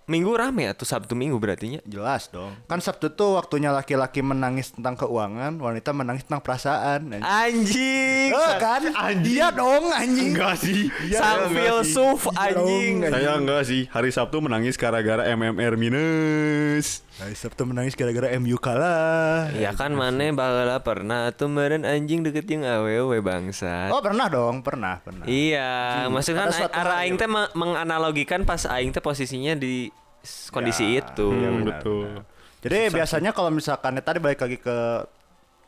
minggu 0.04 0.32
rame 0.36 0.68
atau 0.68 0.84
Sabtu 0.84 1.16
minggu 1.16 1.40
berarti 1.40 1.78
nya. 1.78 1.82
Jelas 1.84 2.28
dong. 2.28 2.52
Kan 2.68 2.84
Sabtu 2.84 3.14
tuh 3.14 3.40
waktunya 3.40 3.72
laki-laki 3.72 4.20
menangis 4.20 4.76
tentang 4.76 5.00
keuangan, 5.00 5.56
wanita 5.56 5.96
menangis 5.96 6.28
tentang 6.28 6.44
perasaan. 6.44 7.16
anjing. 7.16 7.24
Anjing. 7.24 8.30
Eh, 8.34 8.56
kan? 8.60 8.82
Iya 9.24 9.48
dong 9.50 9.90
anjing. 9.90 10.36
Enggak 10.36 10.60
sih. 10.60 10.92
Sang 11.12 11.48
filsuf 11.50 12.28
anjing. 12.34 13.08
dong, 13.08 13.14
Saya 13.14 13.32
enggak 13.38 13.62
sih. 13.64 13.88
Hari 13.88 14.10
Sabtu 14.12 14.44
menangis 14.44 14.76
gara-gara 14.76 15.24
MMR 15.30 15.80
minus. 15.80 17.06
Hari 17.14 17.38
Sabtu 17.38 17.70
menangis 17.70 17.94
gara-gara 17.94 18.34
MU 18.42 18.58
kalah. 18.58 19.54
Ya 19.54 19.70
kan 19.78 19.94
mana 19.94 20.34
bakal 20.34 20.66
pernah 20.82 21.30
tuh 21.30 21.46
meren 21.46 21.86
anjing 21.86 22.26
deket 22.26 22.50
yang 22.50 22.66
awewe 22.66 23.22
bangsa. 23.22 23.94
Oh 23.94 24.02
pernah 24.02 24.26
dong, 24.34 24.66
pernah, 24.66 24.98
pernah. 24.98 25.22
Iya, 25.30 26.10
maksudnya 26.10 26.50
kan 26.50 26.74
arah 26.74 27.06
aing 27.06 27.22
teh 27.22 27.30
me- 27.30 27.54
menganalogikan 27.54 28.50
pas 28.50 28.66
aing 28.66 28.90
teh 28.90 28.98
posisinya 28.98 29.54
di 29.54 29.93
kondisi 30.50 30.86
Ya, 30.90 31.02
itu. 31.02 31.28
iya, 31.30 31.48
Hmm, 31.48 31.58
benar, 31.60 31.68
betul. 31.70 32.04
benar. 32.08 32.24
Jadi 32.60 32.78
biasanya 32.90 33.32
kalau 33.32 33.50
misalkan 33.50 33.92
ya 33.92 34.02
tadi 34.02 34.18
balik 34.18 34.40
lagi 34.40 34.58
ke 34.58 34.78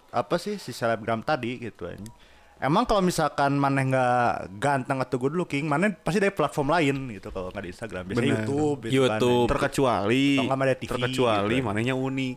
apa 0.10 0.36
sih 0.36 0.56
si 0.56 0.72
selebgram 0.72 1.20
tadi 1.22 1.60
gitu 1.60 1.86
anjing. 1.86 2.08
Emang 2.56 2.88
kalau 2.88 3.04
misalkan 3.04 3.52
maneh 3.54 3.84
nggak 3.86 4.32
ganteng 4.56 4.98
atau 4.98 5.20
good 5.20 5.36
looking, 5.36 5.68
maneh 5.68 5.92
pasti 5.94 6.18
dari 6.18 6.32
platform 6.32 6.72
lain 6.72 6.96
gitu 7.12 7.28
kalau 7.30 7.52
nggak 7.52 7.62
di 7.62 7.70
Instagram. 7.70 8.04
Biasanya 8.06 8.16
Bener. 8.26 8.32
YouTube, 8.42 8.78
gitu 8.82 8.94
YouTube. 8.98 9.44
Kan, 9.44 9.52
Terkecuali 9.52 10.26
ada 10.40 10.74
TV 10.74 10.90
terkecuali 10.90 11.56
gitu. 11.58 11.68
manehnya 11.68 11.94
unik. 11.94 12.36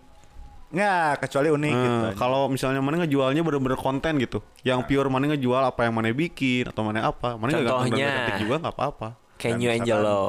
Nggak, 0.68 1.12
kecuali 1.22 1.48
unik 1.48 1.72
Eh, 1.72 1.80
gitu. 1.80 2.06
kalau 2.18 2.40
misalnya 2.44 2.82
mana 2.82 3.00
ngejualnya 3.00 3.40
bener-bener 3.40 3.78
konten 3.78 4.18
gitu, 4.18 4.42
yang 4.60 4.82
pure 4.82 5.06
mana 5.06 5.32
ngejual 5.32 5.62
apa 5.64 5.80
yang 5.80 5.94
mana 5.94 6.10
bikin 6.10 6.66
atau 6.66 6.82
mana 6.82 7.06
apa, 7.06 7.38
mana 7.38 7.48
nggak 7.48 7.62
ganteng 7.62 7.78
Contohnya. 7.88 8.08
cantik 8.10 8.36
juga 8.42 8.54
nggak 8.58 8.74
apa-apa. 8.74 9.08
Kenyo 9.38 9.70
misalkan- 9.70 9.80
Angelo. 9.80 10.20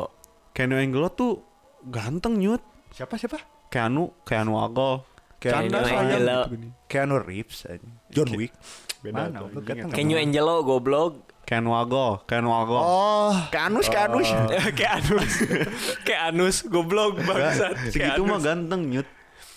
Keanu 0.54 0.76
Angelo 0.78 1.08
tuh 1.10 1.32
ganteng 1.88 2.36
nyut, 2.36 2.64
siapa 2.92 3.16
siapa? 3.16 3.40
Keanu 3.70 4.12
Keanu 4.26 4.60
Agol. 4.60 5.06
Keanu 5.40 5.80
Angelo. 5.80 6.40
Keanu 6.92 7.16
Reeves. 7.24 7.64
John 8.12 8.30
Wick. 8.36 8.52
Beda 9.00 9.32
Mana? 9.32 9.48
tuh, 9.48 9.64
nggak? 9.64 9.96
Angelo 9.96 10.56
goblok. 10.68 11.30
Keanu 11.48 11.74
Agol, 11.74 12.22
Keanu 12.30 12.54
Agol. 12.54 12.78
Oh, 12.78 13.34
Keanus, 13.50 13.90
Keanus. 13.90 14.30
Kayak 14.78 15.02
anus. 15.02 15.34
Kayak 16.06 16.22
anus 16.30 16.58
goblok 16.70 17.18
bangsat. 17.26 17.90
Segitu 17.90 18.22
mah 18.22 18.38
ganteng 18.38 18.86
nyut. 18.86 19.08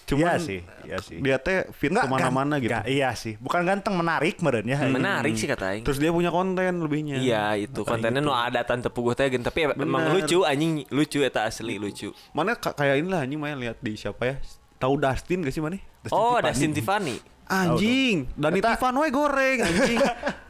Iya 0.04 0.10
Cuman 0.34 0.38
sih, 0.38 0.60
iya 0.82 0.98
sih. 0.98 1.18
dia 1.18 1.36
teh 1.36 1.64
fit 1.70 1.88
Nggak, 1.88 2.04
ke 2.04 2.12
mana-mana 2.12 2.54
gitu. 2.56 2.68
nggak, 2.68 2.84
iya 2.86 3.10
sih, 3.12 3.38
bukan 3.38 3.62
ganteng 3.62 3.94
menarik 3.94 4.36
meren 4.38 4.64
ya. 4.64 4.76
anjing. 4.76 4.92
Menarik 4.92 5.34
sih 5.34 5.46
kata 5.46 5.64
aing. 5.70 5.82
Terus 5.82 5.96
dia 5.96 6.10
punya 6.10 6.28
konten 6.28 6.72
lebihnya. 6.78 7.16
Iya 7.16 7.44
itu 7.56 7.80
kontennya 7.82 8.18
no 8.18 8.30
ada 8.30 8.60
tante 8.60 8.86
puguh 8.86 9.12
teh 9.12 9.26
gen 9.26 9.40
tapi 9.40 9.66
emang 9.66 9.78
Bener. 10.04 10.12
lucu 10.18 10.42
anjing 10.42 10.84
lucu 10.88 11.20
eta 11.20 11.44
asli 11.44 11.76
lucu. 11.76 12.10
Mana 12.30 12.54
ka- 12.54 12.72
kayak 12.72 12.98
inilah 12.98 13.22
anjing 13.22 13.38
main 13.38 13.56
lihat 13.56 13.78
di 13.78 13.94
siapa 13.94 14.22
ya? 14.22 14.34
Tahu 14.76 14.98
Dustin 14.98 15.40
gak 15.40 15.50
sih 15.50 15.62
mana? 15.62 15.78
Oh, 16.08 16.36
Dustin 16.36 16.70
Tiffany. 16.70 17.16
Anjing, 17.46 18.26
Dani 18.34 18.58
Eta- 18.58 18.74
Tiffan 18.74 18.96
we 18.96 19.08
goreng 19.08 19.58
anjing. 19.60 19.98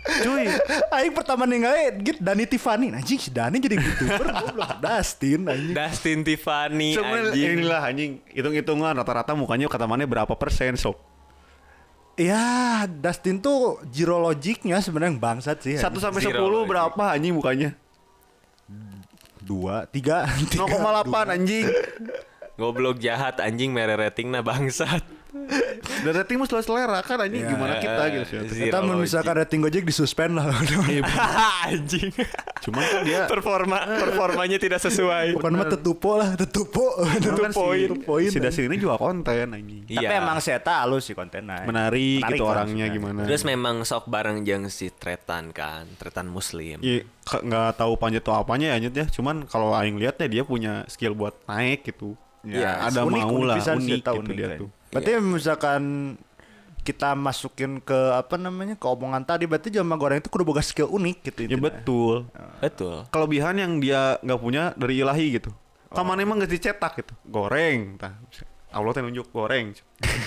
Cuy, 0.00 0.48
Aing 0.90 1.12
pertama 1.12 1.44
ningali 1.44 1.92
gitu 2.00 2.18
Dani 2.18 2.48
Tiffany 2.48 2.88
anjing 2.88 3.20
si 3.20 3.28
Dani 3.28 3.60
jadi 3.60 3.76
youtuber 3.76 4.32
goblok 4.32 4.80
Dustin 4.80 5.44
anjing 5.44 5.76
Dustin 5.76 6.18
Tiffany 6.24 6.96
sebenarnya 6.96 7.30
anjing. 7.30 7.52
inilah 7.52 7.82
anjing 7.84 8.10
hitung-hitungan 8.32 8.96
rata-rata 8.96 9.36
mukanya 9.36 9.68
kata 9.68 9.84
mana 9.84 10.08
berapa 10.08 10.32
persen 10.32 10.72
sok. 10.74 10.96
ya 12.16 12.84
Dustin 12.88 13.40
tuh 13.40 13.76
zero 13.92 14.20
logicnya 14.20 14.80
sebenarnya 14.80 15.20
bangsat 15.20 15.60
sih 15.60 15.76
1 15.76 15.84
sampai 15.84 16.20
Zero 16.20 16.48
10 16.48 16.48
lagi. 16.48 16.68
berapa 16.68 17.04
anjing 17.12 17.34
mukanya? 17.36 17.70
Dua, 19.40 19.84
tiga, 19.84 20.28
tiga 20.52 20.64
0,8 20.68 21.34
anjing. 21.34 21.66
Goblok 22.54 23.00
jahat 23.00 23.40
anjing 23.40 23.72
mere 23.72 23.96
ratingna 23.96 24.44
bangsat. 24.44 25.00
Dan 26.00 26.12
rating 26.16 26.36
selalu 26.42 26.64
selera 26.64 26.98
kan 27.06 27.22
anjing 27.22 27.46
gimana 27.46 27.78
kita 27.78 28.02
gitu 28.10 28.24
sih. 28.26 28.66
Kita 28.66 28.82
misalkan 28.82 29.34
rating 29.38 29.60
Gojek 29.62 29.84
disuspend 29.86 30.34
lah. 30.34 30.50
anjing. 31.70 32.10
Cuman 32.60 32.82
kan 32.82 33.00
dia 33.06 33.20
Performa 33.30 33.78
performanya 33.86 34.58
tidak 34.58 34.82
sesuai. 34.82 35.38
Bukan 35.38 35.52
mah 35.54 35.66
tetupo 35.70 36.10
lah, 36.18 36.34
tetupo. 36.34 36.98
Kan 37.00 37.52
poin. 37.54 37.88
si, 37.88 38.02
poin. 38.02 38.28
si 38.28 38.38
Dasin 38.42 38.66
ini 38.68 38.76
jual 38.76 38.98
konten 38.98 39.54
anjing. 39.54 39.86
Tapi 39.86 40.02
Iya. 40.02 40.18
emang 40.20 40.38
saya 40.42 40.58
halus 40.82 41.06
sih 41.06 41.14
kontennya. 41.14 41.62
Menarik, 41.66 42.22
gitu 42.26 42.44
lah 42.46 42.62
orangnya 42.62 42.86
maksudnya. 42.90 42.96
gimana. 43.14 43.20
Terus 43.26 43.42
memang 43.46 43.76
sok 43.86 44.10
bareng 44.10 44.42
jeung 44.42 44.66
si 44.70 44.90
Tretan 44.90 45.54
kan, 45.54 45.86
Tretan 45.98 46.26
Muslim. 46.26 46.80
Iya, 46.80 47.06
nggak 47.26 47.78
tahu 47.78 47.94
panjat 48.00 48.22
tuh 48.24 48.34
apanya 48.34 48.74
ya 48.74 48.76
Nyet 48.82 48.94
ya. 48.96 49.06
Cuman 49.08 49.46
kalau 49.46 49.76
aing 49.76 49.96
lihat 50.00 50.18
ya 50.18 50.26
dia 50.26 50.42
punya 50.42 50.84
skill 50.90 51.14
buat 51.14 51.36
naik 51.46 51.86
gitu. 51.86 52.16
Ya, 52.40 52.88
ada 52.88 53.04
unik, 53.04 53.22
mau 53.24 53.36
unik 53.36 53.46
lah, 53.46 53.56
unik 53.76 54.00
tahu 54.00 54.14
gitu 54.16 54.20
unik 54.24 54.32
dia 54.32 54.46
kayaknya. 54.48 54.60
tuh. 54.64 54.68
Berarti 54.90 55.10
misalkan 55.20 55.82
kita 56.80 57.12
masukin 57.12 57.78
ke 57.84 57.98
apa 58.16 58.40
namanya 58.40 58.74
ke 58.74 58.86
omongan 58.88 59.22
tadi 59.28 59.44
berarti 59.44 59.68
jelma 59.68 60.00
goreng 60.00 60.24
itu 60.24 60.32
kudu 60.32 60.48
boga 60.48 60.64
skill 60.64 60.88
unik 60.88 61.16
gitu 61.28 61.40
Ya 61.44 61.60
betul. 61.60 62.26
Betul. 62.64 63.04
Kelebihan 63.12 63.60
yang 63.60 63.76
dia 63.78 64.16
nggak 64.24 64.40
punya 64.40 64.72
dari 64.74 65.04
ilahi 65.04 65.36
gitu. 65.36 65.52
Kaman 65.92 66.22
emang 66.22 66.40
nggak 66.40 66.50
dicetak 66.54 66.92
gitu. 67.02 67.12
Goreng, 67.28 67.98
tah. 68.00 68.16
Allah 68.70 68.94
teh 68.94 69.02
nunjuk 69.02 69.34
goreng, 69.34 69.74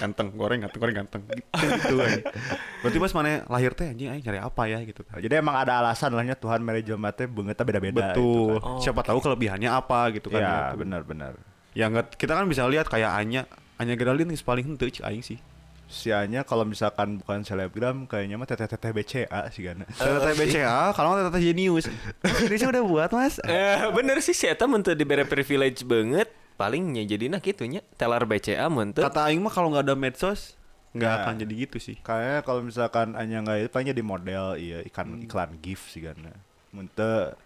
ganteng, 0.03 0.35
goreng, 0.35 0.67
ganteng, 0.67 0.79
goreng, 0.83 0.95
ganteng. 0.99 1.21
Gitu, 1.31 1.95
gitu. 1.95 1.95
Berarti 2.83 2.97
pas 2.99 3.11
mana 3.15 3.47
lahir 3.47 3.71
teh 3.71 3.87
anjing 3.87 4.11
aing 4.11 4.19
nyari 4.19 4.39
apa 4.43 4.67
ya 4.67 4.83
gitu. 4.83 4.99
Jadi 5.07 5.31
emang 5.31 5.55
ada 5.55 5.79
alasan 5.79 6.11
lahnya 6.11 6.35
Tuhan 6.35 6.59
mere 6.59 6.83
jelma 6.83 7.15
teh 7.15 7.23
beungeutna 7.23 7.63
beda-beda 7.63 8.11
Betul. 8.11 8.19
gitu 8.19 8.43
kan. 8.59 8.83
Siapa 8.83 9.01
tahu 9.07 9.23
kelebihannya 9.23 9.71
apa 9.71 10.11
gitu 10.11 10.27
kan. 10.27 10.43
Ya, 10.43 10.75
gitu. 10.75 10.83
Ya 11.73 11.87
nggak 11.87 12.15
kita 12.15 12.33
kan 12.33 12.45
bisa 12.45 12.65
lihat 12.65 12.85
kayak 12.85 13.11
Anya, 13.11 13.49
Anya 13.75 13.93
Geraldine 13.93 14.29
geus 14.29 14.41
paling 14.41 14.63
henteu 14.63 14.87
cik 14.87 15.01
aing 15.01 15.21
sih. 15.21 15.37
Sianya 15.83 16.41
kalau 16.41 16.63
misalkan 16.63 17.17
bukan 17.17 17.41
selebgram 17.41 18.05
kayaknya 18.05 18.33
mah 18.33 18.45
teteh-teteh 18.45 18.91
BCA 18.91 19.41
sih 19.49 19.61
kan. 19.63 19.85
Teteh 19.93 20.33
BCA, 20.33 20.89
kalau 20.91 21.13
nggak 21.13 21.29
teteh 21.29 21.43
jenius. 21.45 21.85
Ini 22.45 22.55
sih 22.55 22.65
udah 22.65 22.81
buat 22.81 23.09
mas. 23.11 23.37
Eh 23.43 23.77
bener 23.91 24.17
sih 24.19 24.33
si 24.33 24.45
eta 24.45 24.65
mun 24.65 24.81
teu 24.81 24.93
dibere 24.93 25.21
privilege 25.23 25.81
banget 25.83 26.29
palingnya 26.53 27.01
jadinya 27.03 27.37
gitunya 27.37 27.81
teller 27.93 28.23
BCA 28.23 28.65
mun 28.67 28.89
teu. 28.89 29.01
Kata 29.01 29.29
aing 29.29 29.37
mah 29.37 29.49
kalau 29.49 29.69
nggak 29.69 29.85
ada 29.85 29.93
medsos 29.93 30.57
nggak 30.93 31.09
Ya. 31.09 31.17
akan 31.21 31.33
jadi 31.41 31.53
gitu 31.59 31.77
sih. 31.79 31.97
Kayaknya 31.99 32.39
kalau 32.41 32.61
misalkan 32.61 33.07
hanya 33.13 33.37
nggak 33.41 33.57
itu 33.59 33.69
paling 33.69 33.87
jadi 33.89 34.03
model 34.03 34.45
iya 34.55 34.77
ikan 34.87 35.09
Hmm. 35.09 35.25
iklan 35.25 35.51
gift 35.57 35.89
sih 35.89 36.05
kan. 36.05 36.17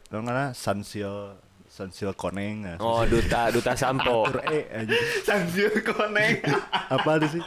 Lo 0.07 0.19
ngana 0.19 0.51
Sunsil 0.51 1.35
Sunsil 1.77 2.09
Koneng. 2.11 2.65
nah, 2.65 2.75
Oh 2.81 3.05
duta 3.05 3.53
duta 3.53 3.77
sampo. 3.77 4.25
E 4.49 4.65
anjing. 4.73 5.03
Sansil 5.21 5.69
koneng. 5.85 6.41
Apa 6.97 7.21
itu 7.21 7.37
sih? 7.37 7.43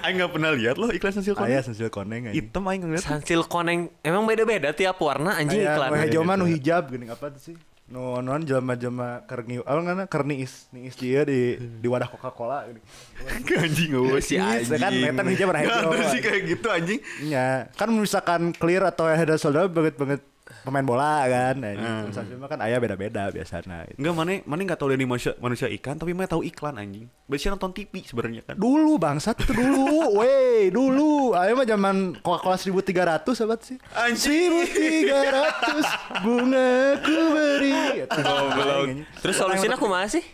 aing 0.00 0.16
nggak 0.16 0.32
pernah 0.32 0.50
lihat 0.56 0.80
loh 0.80 0.88
iklan 0.88 1.12
Sansil 1.12 1.36
koneng. 1.36 1.52
Ayah 1.52 1.60
Sunsil 1.60 1.92
Koneng 1.92 2.32
anjing. 2.32 2.40
Hitam 2.40 2.64
aing 2.64 2.80
ngeliat. 2.80 3.04
Sansil 3.04 3.44
koneng 3.44 3.92
emang 4.00 4.24
beda-beda 4.24 4.72
tiap 4.72 4.96
warna 4.96 5.36
anjing 5.36 5.60
Aya 5.60 5.76
iklan. 5.76 5.88
nu 5.92 6.00
hijau 6.00 6.22
mah 6.24 6.36
nu 6.40 6.46
hijab 6.48 6.88
gini 6.88 7.04
apa 7.06 7.28
tuh 7.28 7.52
sih? 7.52 7.56
Nu 7.90 8.22
non 8.22 8.40
jelema-jelema 8.40 9.26
keur 9.26 9.42
ngiu. 9.42 9.60
Oh 9.66 9.76
ngana 9.76 10.06
keur 10.06 10.22
niis, 10.22 10.70
dia 10.72 11.26
di 11.26 11.58
di 11.58 11.88
wadah 11.90 12.06
Coca-Cola 12.06 12.64
gini. 12.64 12.80
anjing 13.66 13.90
gue 13.90 14.22
Si 14.22 14.38
Niis, 14.38 14.70
kan 14.70 14.88
anjing. 14.88 15.10
eta 15.10 15.20
nu 15.20 15.30
hijab 15.34 15.46
warna 15.50 15.60
hijau. 15.60 15.90
Nggak 15.90 16.08
sih 16.08 16.20
kayak 16.22 16.40
gitu 16.48 16.66
anjing. 16.70 17.00
Iya, 17.20 17.66
kan 17.74 17.88
misalkan 17.90 18.54
clear 18.54 18.86
atau 18.86 19.04
ada 19.04 19.34
solder 19.36 19.66
banget 19.66 19.98
banget 19.98 20.22
pemain 20.60 20.82
bola 20.82 21.24
kan. 21.24 21.54
Nah, 21.56 21.72
Hmm. 21.72 22.36
mah 22.36 22.48
kan 22.48 22.60
ayah 22.64 22.78
beda-beda 22.78 23.28
biasanya. 23.28 23.88
Enggak 23.94 24.14
mana 24.14 24.32
mana 24.44 24.60
nggak 24.64 24.78
tahu 24.78 24.92
dari 24.92 25.04
manusia 25.04 25.32
manusia 25.36 25.66
ikan 25.72 25.94
tapi 25.94 26.12
mana 26.12 26.26
tahu 26.26 26.42
iklan 26.42 26.76
anjing. 26.76 27.06
Biasanya 27.24 27.56
nonton 27.56 27.72
TV 27.72 28.02
sebenarnya 28.02 28.42
kan. 28.42 28.54
Dulu 28.54 28.96
bangsat 28.96 29.40
itu 29.40 29.52
dulu, 29.52 29.86
weh 30.18 30.68
dulu. 30.68 31.32
Ayo 31.32 31.54
mah 31.54 31.64
zaman 31.64 32.18
Coca-Cola 32.18 32.56
1300 32.56 33.32
sahabat 33.32 33.60
sih. 33.62 33.76
Anjing. 33.92 34.50
1300 34.66 36.22
bunga 36.22 36.70
ku 37.00 37.16
beri. 37.30 38.04
Goblok. 38.06 38.86
Terus 39.20 39.34
solusinya 39.36 39.76
aku 39.76 39.86
masih 39.86 40.24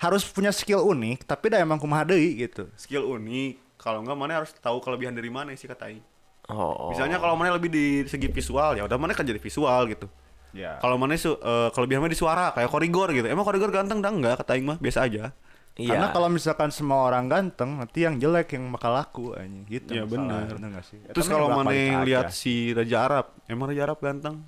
harus 0.00 0.24
punya 0.24 0.48
skill 0.48 0.80
unik, 0.80 1.28
tapi 1.28 1.52
dah 1.52 1.60
emang 1.60 1.76
kumaha 1.76 2.08
deui 2.08 2.40
gitu. 2.40 2.72
Skill 2.72 3.04
unik. 3.04 3.76
Kalau 3.76 4.00
nggak 4.00 4.16
mana 4.16 4.40
harus 4.40 4.52
tahu 4.56 4.80
kelebihan 4.80 5.12
dari 5.12 5.28
mana 5.28 5.52
sih 5.52 5.64
kata 5.64 5.88
aing. 5.88 6.04
Oh. 6.50 6.90
Misalnya 6.90 7.22
kalau 7.22 7.38
mana 7.38 7.54
lebih 7.54 7.70
di 7.70 8.04
segi 8.04 8.28
visual 8.28 8.76
ya 8.76 8.84
udah 8.84 8.98
mana 8.98 9.14
kan 9.14 9.24
jadi 9.24 9.38
visual 9.38 9.86
gitu. 9.88 10.10
Ya. 10.50 10.82
Kalau 10.82 10.98
mana 10.98 11.14
su 11.14 11.30
eh, 11.38 11.68
kelebihannya 11.70 12.10
di 12.10 12.18
suara 12.18 12.50
kayak 12.50 12.68
korigor 12.68 13.14
gitu. 13.14 13.26
Emang 13.30 13.46
korigor 13.46 13.70
ganteng 13.70 14.02
dah 14.02 14.10
enggak 14.10 14.34
kata 14.42 14.58
aing 14.58 14.66
mah 14.66 14.78
biasa 14.82 15.06
aja. 15.06 15.30
Iya. 15.78 15.96
Karena 15.96 16.06
kalau 16.10 16.28
misalkan 16.28 16.68
semua 16.74 17.06
orang 17.06 17.30
ganteng, 17.30 17.78
nanti 17.78 18.02
yang 18.02 18.18
jelek 18.18 18.58
yang 18.58 18.68
bakal 18.74 18.90
laku 18.90 19.32
anjing 19.38 19.64
gitu. 19.70 19.96
Iya, 19.96 20.04
benar. 20.04 20.50
Benar 20.50 20.82
sih? 20.82 20.98
Terus 21.14 21.30
mah 21.30 21.34
kalau 21.38 21.48
mana 21.54 21.70
lihat 22.04 22.28
aja. 22.28 22.34
si 22.34 22.74
Raja 22.74 22.96
Arab, 23.06 23.26
emang 23.46 23.70
Raja 23.70 23.86
Arab 23.86 23.98
ganteng? 24.02 24.44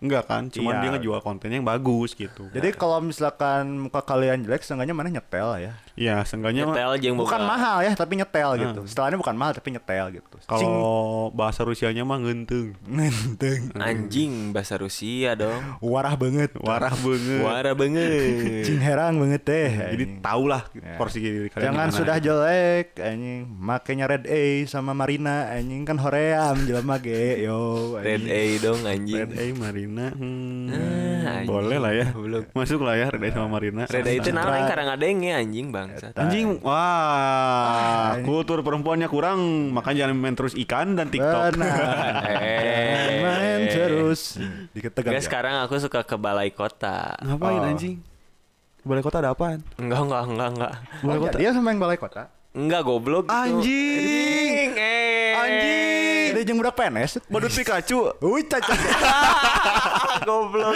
Enggak 0.00 0.24
kan, 0.26 0.48
cuman 0.48 0.72
Iya. 0.72 0.80
dia 0.80 0.90
ngejual 0.94 1.20
konten 1.20 1.48
yang 1.50 1.60
bagus 1.62 2.12
gitu. 2.12 2.48
Jadi 2.48 2.72
kalau 2.72 2.98
misalkan 3.00 3.76
muka 3.78 4.00
kalian 4.00 4.40
jelek, 4.40 4.60
seenggaknya 4.60 4.90
mana 4.90 5.08
nyetel 5.10 5.60
ya. 5.60 5.72
Iya, 5.92 6.24
seenggaknya 6.24 6.64
Nyetel 6.64 6.92
jeung 6.98 7.16
Bukan 7.16 7.36
boga- 7.36 7.44
mahal 7.46 7.76
ya, 7.80 7.92
tapi 7.92 8.16
nyetel 8.16 8.48
Ah. 8.48 8.56
gitu. 8.56 8.80
Setelahnya 8.86 9.16
bukan 9.16 9.36
mahal 9.36 9.52
tapi 9.52 9.68
nyetel 9.70 10.06
gitu. 10.14 10.36
kalau 10.42 10.88
bahasa 11.30 11.60
Rusianya 11.60 12.00
mah 12.02 12.16
ngenteng. 12.18 12.72
Ngenteng. 12.82 13.76
anjing 13.76 14.50
bahasa 14.50 14.74
Rusia 14.74 15.34
dong. 15.34 15.60
Warah 15.78 16.14
banget. 16.14 16.56
Warah 16.56 16.96
banget. 16.96 17.40
Wara 17.42 17.72
banget. 17.74 18.64
Cing 18.64 18.80
herang 18.80 19.16
banget 19.16 19.42
teh. 19.42 19.68
Jadi 19.68 20.04
anjing. 20.08 20.20
tau 20.20 20.42
lah 20.44 20.64
Ya. 20.72 20.96
porsi 20.96 21.20
diri 21.20 21.48
kalian 21.48 21.64
Jangan 21.66 21.88
sudah 21.90 22.16
jelek 22.16 22.96
anjing. 22.96 23.44
Makanya 23.52 24.04
Red 24.08 24.24
A 24.24 24.42
sama 24.64 24.92
Marina 24.92 25.50
anjing 25.50 25.84
kan 25.84 25.96
hoream 25.96 26.56
jelema 26.62 26.96
ge 26.96 27.42
yo. 27.42 27.94
Red 27.96 28.24
anjing. 28.24 28.32
A 28.32 28.42
dong 28.58 28.80
anjing. 28.82 29.18
Red 29.18 29.32
A 29.34 29.44
Marina. 29.54 29.88
Hmm, 29.90 30.70
Ah, 30.70 31.42
anjing. 31.42 31.46
boleh 31.46 31.76
lah 31.76 31.90
ya. 31.90 32.06
Goblok. 32.10 32.44
Masuk 32.52 32.80
lah 32.80 32.94
ya 32.94 33.06
Red 33.08 33.22
A 33.22 33.28
sama 33.32 33.48
Marina. 33.50 33.84
Red 33.84 34.04
A 34.04 34.12
itu 34.12 34.30
namanya 34.30 34.64
kadang 34.66 34.88
ada 34.88 35.02
yang 35.02 35.18
anjing 35.36 35.66
bangsa. 35.68 36.14
Anjing, 36.14 36.62
wah, 36.62 38.14
kultur 38.20 38.60
perempuannya 38.60 39.06
kurang, 39.06 39.40
makanya 39.70 40.06
jangan 40.06 40.16
main 40.16 40.34
terus 40.34 40.54
ikan 40.54 40.94
dan 40.94 41.08
TikTok. 41.08 41.54
Benar. 41.54 41.74
Eh. 42.30 43.20
Main 43.20 43.60
terus. 43.68 44.38
Diketekan. 44.70 45.10
Guys, 45.12 45.24
sekarang 45.24 45.60
aku 45.60 45.76
suka 45.76 46.02
ke 46.02 46.14
balai 46.14 46.50
kota. 46.50 47.18
Ngapain 47.18 47.58
Oh. 47.58 47.68
anjing? 47.68 47.98
Balai 48.80 49.02
kota 49.02 49.18
ada 49.18 49.30
apaan? 49.30 49.60
Enggak, 49.76 50.00
enggak, 50.02 50.22
enggak, 50.26 50.48
enggak. 50.50 50.72
Balai 51.00 51.18
kota. 51.20 51.36
Dia 51.36 51.50
sama 51.50 51.68
yang 51.68 51.80
balai 51.80 51.98
kota. 51.98 52.22
Enggak 52.50 52.82
goblok 52.82 53.24
gitu. 53.24 53.36
Anjing. 53.36 54.29
Anjing. 56.30 56.38
Jadi 56.38 56.48
jeung 56.48 56.58
budak 56.62 56.74
PNS. 56.78 57.12
Badut 57.26 57.50
Pikachu. 57.50 57.98
Wih, 58.22 58.44
cacat. 58.46 58.78
goblok. 60.26 60.74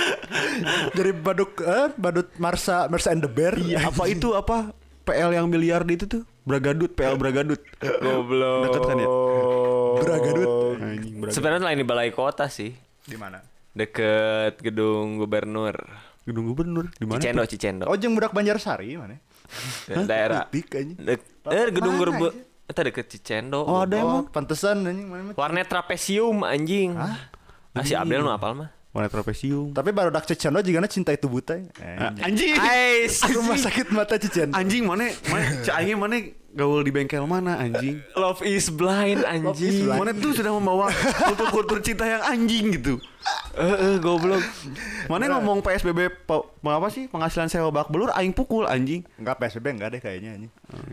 Jadi 0.94 1.10
badut 1.14 1.50
eh, 1.62 1.88
badut 1.94 2.28
Marsa 2.40 2.90
Marsa 2.90 3.08
and 3.14 3.22
the 3.22 3.30
Bear. 3.30 3.54
Iya, 3.56 3.88
apa 3.88 4.04
itu 4.10 4.34
apa? 4.34 4.74
PL 5.04 5.36
yang 5.36 5.52
miliar 5.52 5.84
di 5.84 6.00
itu 6.00 6.08
tuh 6.08 6.24
Bragadut, 6.48 6.92
PL 6.96 7.16
Bragadut. 7.20 7.60
Goblok. 7.80 8.62
Deket 8.68 8.82
kan 8.84 8.96
ya? 8.96 9.08
Bragadut. 10.00 10.48
Anjing 10.80 11.14
Bragadut. 11.20 11.34
Sebenarnya 11.36 11.64
lain 11.64 11.78
di 11.80 11.86
balai 11.86 12.10
kota 12.12 12.48
sih. 12.48 12.72
Di 13.04 13.16
mana? 13.20 13.44
Deket 13.76 14.60
gedung 14.64 15.20
gubernur. 15.20 15.76
Gedung 16.24 16.48
gubernur 16.48 16.88
di 16.96 17.04
mana? 17.04 17.20
Cicendo? 17.20 17.42
Cicendo. 17.44 17.84
Oh, 17.84 17.96
jeung 18.00 18.16
budak 18.16 18.32
Banjarsari 18.32 18.96
mana? 18.96 19.20
Daerah. 19.88 20.48
Pik 20.48 20.72
eh 20.72 21.68
gedung 21.68 22.00
gubernur. 22.00 22.32
Eta 22.64 22.80
deket 22.80 23.06
Cicendo. 23.06 23.60
Oh, 23.60 23.84
ada 23.84 24.00
Oh, 24.00 24.24
emang. 24.24 24.24
pantesan 24.32 24.80
anjing 24.82 25.04
mana 25.04 25.22
mah. 25.28 25.34
Warnet 25.36 25.68
trapesium 25.68 26.40
anjing. 26.42 26.96
Hah? 26.96 27.28
Ah, 27.74 27.84
si 27.84 27.92
Abdel 27.92 28.24
nu 28.24 28.32
apal 28.32 28.56
mah. 28.56 28.72
Warna 28.88 29.10
trapesium. 29.10 29.74
Tapi 29.74 29.90
baru 29.90 30.08
dak 30.08 30.24
Cicendo 30.24 30.62
juga 30.62 30.86
cinta 30.86 31.10
itu 31.10 31.26
buta. 31.26 31.60
Ah, 31.76 32.14
Anjing. 32.22 32.54
Anjing. 32.54 32.54
Ais. 32.56 33.20
Rumah 33.20 33.58
sakit 33.58 33.90
mata 33.90 34.16
Cicendo. 34.16 34.54
Anjing 34.56 34.86
mana? 34.86 35.12
Mana 35.28 35.60
cahingnya 35.60 35.96
mana 35.98 36.16
gaul 36.54 36.86
di 36.86 36.94
bengkel 36.94 37.26
mana 37.26 37.58
anjing? 37.58 37.98
Love 38.22 38.40
is 38.46 38.70
blind 38.70 39.26
anjing. 39.26 39.90
blind. 39.90 39.98
Mana 39.98 40.10
tuh 40.14 40.32
sudah 40.32 40.54
membawa 40.54 40.88
kultur-kultur 41.26 41.82
cinta 41.82 42.06
yang 42.06 42.22
anjing 42.22 42.70
gitu. 42.78 43.02
Eh, 43.54 43.62
eh, 43.62 43.96
goblok. 43.98 44.42
Mana 45.10 45.26
ngomong 45.34 45.62
PSBB 45.64 46.26
apa 46.62 46.88
sih 46.90 47.10
penghasilan 47.10 47.50
sewa 47.50 47.74
bak 47.74 47.90
belur 47.90 48.14
aing 48.14 48.30
pukul 48.30 48.70
anjing. 48.70 49.02
Enggak 49.18 49.42
PSBB 49.42 49.66
enggak 49.74 49.90
deh 49.98 50.00
kayaknya 50.00 50.30
anjing. 50.38 50.52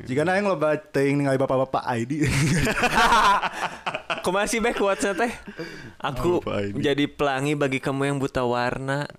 Jika 0.09 0.25
na 0.25 0.37
yang 0.41 0.49
loba 0.49 0.77
teuing 0.77 1.21
ningali 1.21 1.37
bapak-bapak 1.37 1.85
ID. 1.85 2.25
Kumaha 4.25 4.45
sih 4.45 4.61
Bek 4.61 4.77
quotesnya 4.77 5.17
teh? 5.17 5.31
Aku 5.97 6.45
ini? 6.45 6.77
menjadi 6.77 7.05
pelangi 7.09 7.53
bagi 7.57 7.79
kamu 7.81 8.13
yang 8.13 8.17
buta 8.21 8.45
warna. 8.45 9.09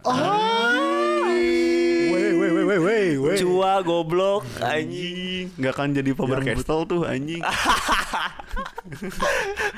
Weh 2.12 2.30
weh 2.38 2.50
weh 2.54 2.64
weh 2.64 2.78
weh 2.78 3.08
weh. 3.18 3.36
Cua 3.42 3.82
goblok 3.82 4.46
anjing. 4.62 5.31
Nggak 5.56 5.72
akan 5.74 5.88
jadi 5.96 6.10
Faber 6.14 6.40
Castell 6.44 6.80
tuh 6.86 7.00
anjing. 7.08 7.42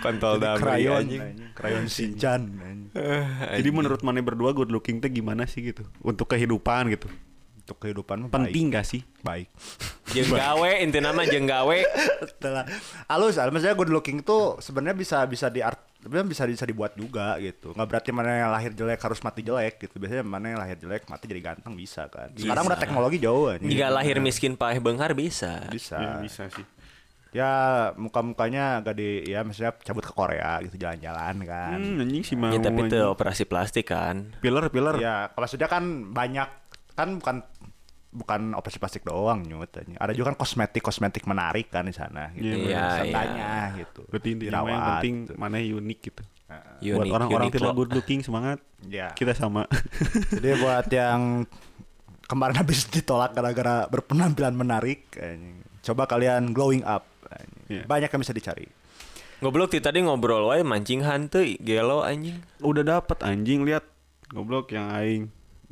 Kontol 0.04 0.42
damri 0.42 0.60
krayon 0.60 1.06
anjing. 1.06 1.22
anjing. 1.22 1.50
krayon 1.54 1.86
Shinchan 1.88 2.40
anjing. 2.60 2.92
Jadi 3.62 3.68
menurut 3.70 4.02
mana 4.04 4.20
berdua 4.20 4.52
good 4.52 4.68
looking 4.68 5.00
teh 5.00 5.08
gimana 5.08 5.48
sih 5.48 5.64
gitu? 5.64 5.86
Untuk 6.04 6.28
kehidupan 6.28 6.92
gitu. 6.92 7.08
untuk 7.64 7.80
kehidupan 7.80 8.20
mah 8.20 8.28
Penting 8.28 8.76
gak 8.76 8.84
sih? 8.84 9.00
baik, 9.24 9.48
baik. 9.48 10.12
Jeung 10.12 10.36
gawe 10.36 10.70
intina 10.84 11.16
mah 11.16 11.24
jeung 11.24 11.48
gawe. 11.48 11.78
Setelah 12.28 12.68
halus, 13.08 13.40
halus. 13.40 13.56
maksudnya 13.56 13.72
good 13.72 13.88
looking 13.88 14.20
tuh 14.20 14.60
sebenarnya 14.60 14.92
bisa 14.92 15.24
bisa 15.24 15.48
di 15.48 15.64
art 15.64 15.80
sebenarnya 16.04 16.28
bisa 16.28 16.42
bisa 16.44 16.64
dibuat 16.68 16.92
juga 16.92 17.40
gitu. 17.40 17.72
Nggak 17.72 17.88
berarti 17.88 18.10
mana 18.12 18.28
yang 18.36 18.52
lahir 18.52 18.76
jelek 18.76 19.00
harus 19.00 19.20
mati 19.24 19.40
jelek 19.40 19.80
gitu. 19.80 19.96
Biasanya 19.96 20.20
mana 20.20 20.46
yang 20.52 20.60
lahir 20.60 20.76
jelek 20.76 21.08
mati 21.08 21.24
jadi 21.24 21.40
ganteng 21.40 21.72
bisa 21.72 22.12
kan. 22.12 22.28
Sekarang 22.36 22.68
udah 22.68 22.76
teknologi 22.76 23.16
jauh 23.24 23.48
anjing. 23.48 23.72
Jika 23.72 23.88
lahir 23.88 24.20
miskin 24.20 24.52
paeh 24.52 24.76
beunghar 24.76 25.16
bisa. 25.16 25.64
bisa. 25.72 25.96
Ya, 25.96 26.12
bisa 26.20 26.44
sih. 26.52 26.66
Ya 27.34 27.50
muka-mukanya 27.98 28.78
agak 28.78 28.94
di 28.94 29.26
ya 29.26 29.42
maksudnya 29.42 29.74
cabut 29.82 30.06
ke 30.06 30.12
Korea 30.14 30.60
gitu 30.62 30.76
jalan-jalan 30.78 31.34
kan. 31.42 31.78
Hmm, 31.80 32.04
anjing 32.04 32.22
sih 32.22 32.36
mau. 32.36 32.52
Ya 32.52 32.60
tapi 32.60 32.86
itu 32.86 33.00
operasi 33.00 33.42
plastik 33.48 33.90
kan. 33.90 34.36
Pilar 34.38 34.68
pilar. 34.70 35.00
Ya, 35.00 35.32
maksudnya 35.34 35.66
kan 35.66 36.14
banyak 36.14 36.46
kan 36.94 37.18
bukan 37.18 37.42
bukan 38.14 38.54
operasi 38.54 38.78
plastik 38.78 39.02
doang 39.02 39.42
nyut. 39.42 39.74
Ada 39.74 40.14
juga 40.14 40.30
kan 40.32 40.38
kosmetik 40.38 40.80
kosmetik 40.86 41.26
menarik 41.26 41.66
kan 41.68 41.84
di 41.84 41.94
sana 41.94 42.30
gitu. 42.32 42.54
Iya, 42.54 42.70
iya. 42.70 42.84
Seenggaknya 43.02 43.52
gitu. 43.82 44.02
Berarti 44.06 44.28
intinya 44.30 44.60
yang 44.62 44.84
penting 44.96 45.14
gitu. 45.26 45.32
mana 45.34 45.56
unik 45.58 45.98
gitu. 46.00 46.22
Unik, 46.54 46.94
Buat 46.94 47.06
orang-orang 47.10 47.48
tidak 47.50 47.74
good 47.74 47.90
looking 47.90 48.20
semangat. 48.22 48.62
Ya. 48.86 49.10
Kita 49.12 49.34
sama. 49.34 49.66
Jadi 50.38 50.48
buat 50.62 50.86
yang 50.94 51.42
kemarin 52.30 52.56
habis 52.56 52.86
ditolak 52.86 53.34
gara-gara 53.34 53.90
berpenampilan 53.90 54.54
menarik, 54.54 55.10
anjing. 55.18 55.60
coba 55.82 56.06
kalian 56.06 56.54
glowing 56.54 56.86
up. 56.86 57.04
Iya. 57.66 57.88
Banyak 57.88 58.12
yang 58.14 58.22
bisa 58.22 58.36
dicari. 58.36 58.68
Goblok 59.42 59.74
ti 59.74 59.82
tadi 59.82 60.00
ngobrol 60.00 60.48
wae 60.48 60.62
mancing 60.62 61.02
hanteu 61.02 61.44
gelo 61.58 62.06
anjing. 62.06 62.38
Udah 62.62 62.86
dapat 62.86 63.18
anjing 63.26 63.66
lihat 63.66 63.84
goblok 64.30 64.70
yang 64.72 64.88
aing. 64.94 65.24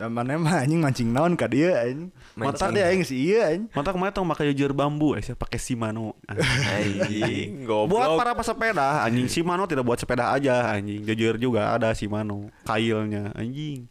Dan 0.02 0.18
mana 0.18 0.34
mah 0.34 0.66
anjing 0.66 0.82
mancing 0.82 1.14
naon 1.14 1.38
ka 1.38 1.46
dia 1.46 1.78
anjing. 1.86 2.10
Mata 2.34 2.74
dia 2.74 2.90
aing 2.90 3.06
sih 3.06 3.30
iya 3.30 3.54
anjing. 3.54 3.70
Mata 3.70 3.94
kemarin 3.94 4.10
tong 4.10 4.26
pakai 4.26 4.50
jujur 4.50 4.74
bambu, 4.74 5.14
eh 5.14 5.22
saya 5.22 5.38
pakai 5.38 5.62
Shimano. 5.62 6.18
Anjing, 6.26 7.62
buat 7.62 7.86
goblok. 7.86 8.18
para 8.18 8.34
pesepeda, 8.34 9.06
anjing 9.06 9.30
Shimano 9.30 9.62
tidak 9.70 9.86
buat 9.86 10.02
sepeda 10.02 10.34
aja, 10.34 10.74
anjing. 10.74 11.06
Jujur 11.06 11.38
juga 11.38 11.70
ada 11.70 11.94
Shimano, 11.94 12.50
kailnya, 12.66 13.30
anjing. 13.38 13.86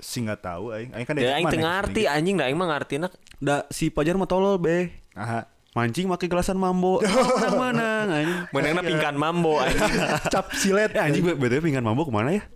Si 0.00 0.24
nggak 0.24 0.40
tahu 0.40 0.72
aing. 0.72 0.96
Aing 0.96 1.04
kan 1.04 1.20
Ya 1.20 1.36
aing 1.36 1.52
teu 1.52 1.60
ngarti 1.60 2.08
anjing 2.08 2.40
da 2.40 2.48
aing 2.48 2.56
mah 2.56 2.68
ngartina 2.72 3.12
Da 3.36 3.68
si 3.68 3.92
Pajar 3.92 4.16
mah 4.16 4.24
tolol 4.24 4.56
be. 4.56 4.96
Aha. 5.12 5.44
Mancing 5.76 6.08
pakai 6.08 6.32
gelasan 6.32 6.56
mambo. 6.56 7.04
Menang-menang 7.36 8.08
anjing. 8.08 8.38
Menangna 8.48 8.80
pingkan 8.80 9.12
mambo 9.12 9.60
anjing. 9.60 9.92
Cap 10.32 10.56
silet 10.56 10.96
anjing 10.96 11.20
BTW 11.36 11.60
pinggan 11.60 11.84
mambo 11.84 12.08
ke 12.08 12.12
mana 12.16 12.32
ya? 12.32 12.48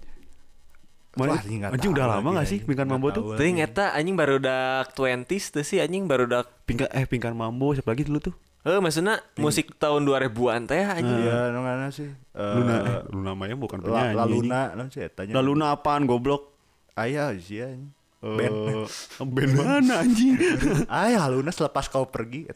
Mana? 1.15 1.39
Wah, 1.39 1.41
anjing 1.43 1.63
Anjing 1.63 1.91
udah 1.95 2.07
lama 2.11 2.29
lagi, 2.31 2.37
gak 2.39 2.47
sih 2.51 2.59
pingkan 2.67 2.87
mambo 2.91 3.15
tuh? 3.15 3.39
Teuing 3.39 3.63
eta 3.63 3.95
anjing 3.95 4.19
baru 4.19 4.43
dak 4.43 4.95
20s 4.99 5.55
teu 5.55 5.63
sih 5.63 5.79
anjing 5.79 6.11
baru 6.11 6.27
dak 6.27 6.47
Pingkan 6.67 6.91
eh 6.91 7.07
pingkan 7.07 7.39
mambo 7.39 7.71
siapa 7.77 7.95
lagi 7.95 8.09
dulu 8.09 8.19
tuh? 8.19 8.35
Eh 8.65 8.81
maksudnya 8.81 9.21
musik 9.37 9.77
tahun 9.77 10.09
2000-an 10.09 10.63
teh 10.65 10.83
anjing. 10.83 11.21
Iya, 11.29 11.53
nu 11.53 11.61
ngana 11.63 11.93
sih. 11.93 12.09
Eh, 12.09 12.55
Luna 12.57 12.75
eh 12.81 13.01
Luna 13.13 13.33
Maya 13.37 13.55
bukan 13.55 13.79
La, 13.85 13.87
penyanyi. 13.87 14.15
La 14.17 14.23
anjing. 14.25 14.43
Luna, 14.43 14.61
non 14.75 14.89
sih 14.89 15.03
etanya. 15.05 15.33
La 15.37 15.43
Luna 15.45 15.67
apaan 15.77 16.09
goblok? 16.09 16.57
Aya 16.97 17.31
sih 17.39 17.61
anjing. 17.63 17.93
Eh, 18.25 18.37
Band. 18.41 18.89
band 19.21 19.53
mana 19.53 20.01
anjing? 20.01 20.33
Ay, 20.89 21.13
La 21.13 21.29
Luna 21.29 21.53
selepas 21.53 21.93
kau 21.93 22.09
pergi. 22.09 22.49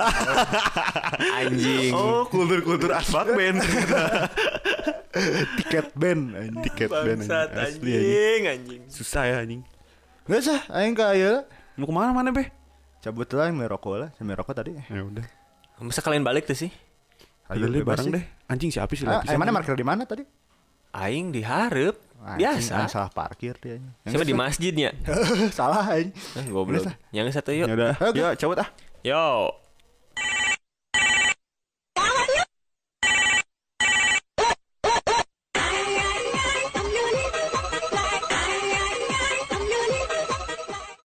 Anjing. 1.44 1.92
oh, 1.92 2.24
kultur-kultur 2.24 2.88
asbak 2.96 3.36
band. 3.36 3.60
tiket 5.60 5.92
band 5.92 6.32
anjing. 6.32 6.62
Tiket 6.64 6.88
band 6.88 7.20
anjing. 7.20 7.52
Asli 7.52 7.90
anjing. 7.92 8.00
anjing 8.00 8.42
anjing. 8.48 8.82
Susah 8.88 9.28
ya 9.28 9.36
anjing. 9.44 9.60
Nggak 10.24 10.40
sah, 10.40 10.60
aing 10.72 10.96
ka 10.96 11.12
ieu. 11.12 11.44
Mau 11.76 11.84
ke 11.84 11.92
mana 11.92 12.16
mana 12.16 12.32
be? 12.32 12.48
Cabut 13.04 13.28
lah 13.36 13.52
yang 13.52 13.60
merokok 13.60 13.94
lah, 14.00 14.10
yang 14.16 14.26
merokok 14.32 14.56
tadi. 14.56 14.72
Ya 14.72 15.04
udah. 15.04 15.26
Masa 15.84 16.00
kalian 16.00 16.24
balik 16.24 16.48
tuh 16.48 16.56
sih? 16.56 16.72
Ayo 17.52 17.68
deh 17.68 17.84
bareng 17.84 18.08
sih. 18.08 18.14
deh. 18.16 18.24
Anjing 18.48 18.72
siapa 18.72 18.92
sih 18.96 19.04
Ah, 19.04 19.20
eh, 19.20 19.36
mana 19.36 19.52
parkir 19.52 19.76
di 19.76 19.84
mana 19.84 20.08
tadi? 20.08 20.24
Aing 20.96 21.28
diharap. 21.28 21.68
Anjing, 21.92 22.07
Biasa. 22.18 22.90
salah 22.90 23.10
parkir 23.14 23.54
dia. 23.62 23.78
Siapa 24.02 24.26
di 24.26 24.34
masjidnya? 24.34 24.90
salah 25.58 25.86
aing. 25.94 26.10
Eh, 26.10 26.46
goblok. 26.50 26.90
Yang 27.14 27.38
satu 27.38 27.54
yuk. 27.54 27.70
Ya 27.70 27.74
udah. 27.78 27.92
Ya 28.14 28.28
cabut 28.34 28.58
ah. 28.58 28.68
Yo. 29.06 29.54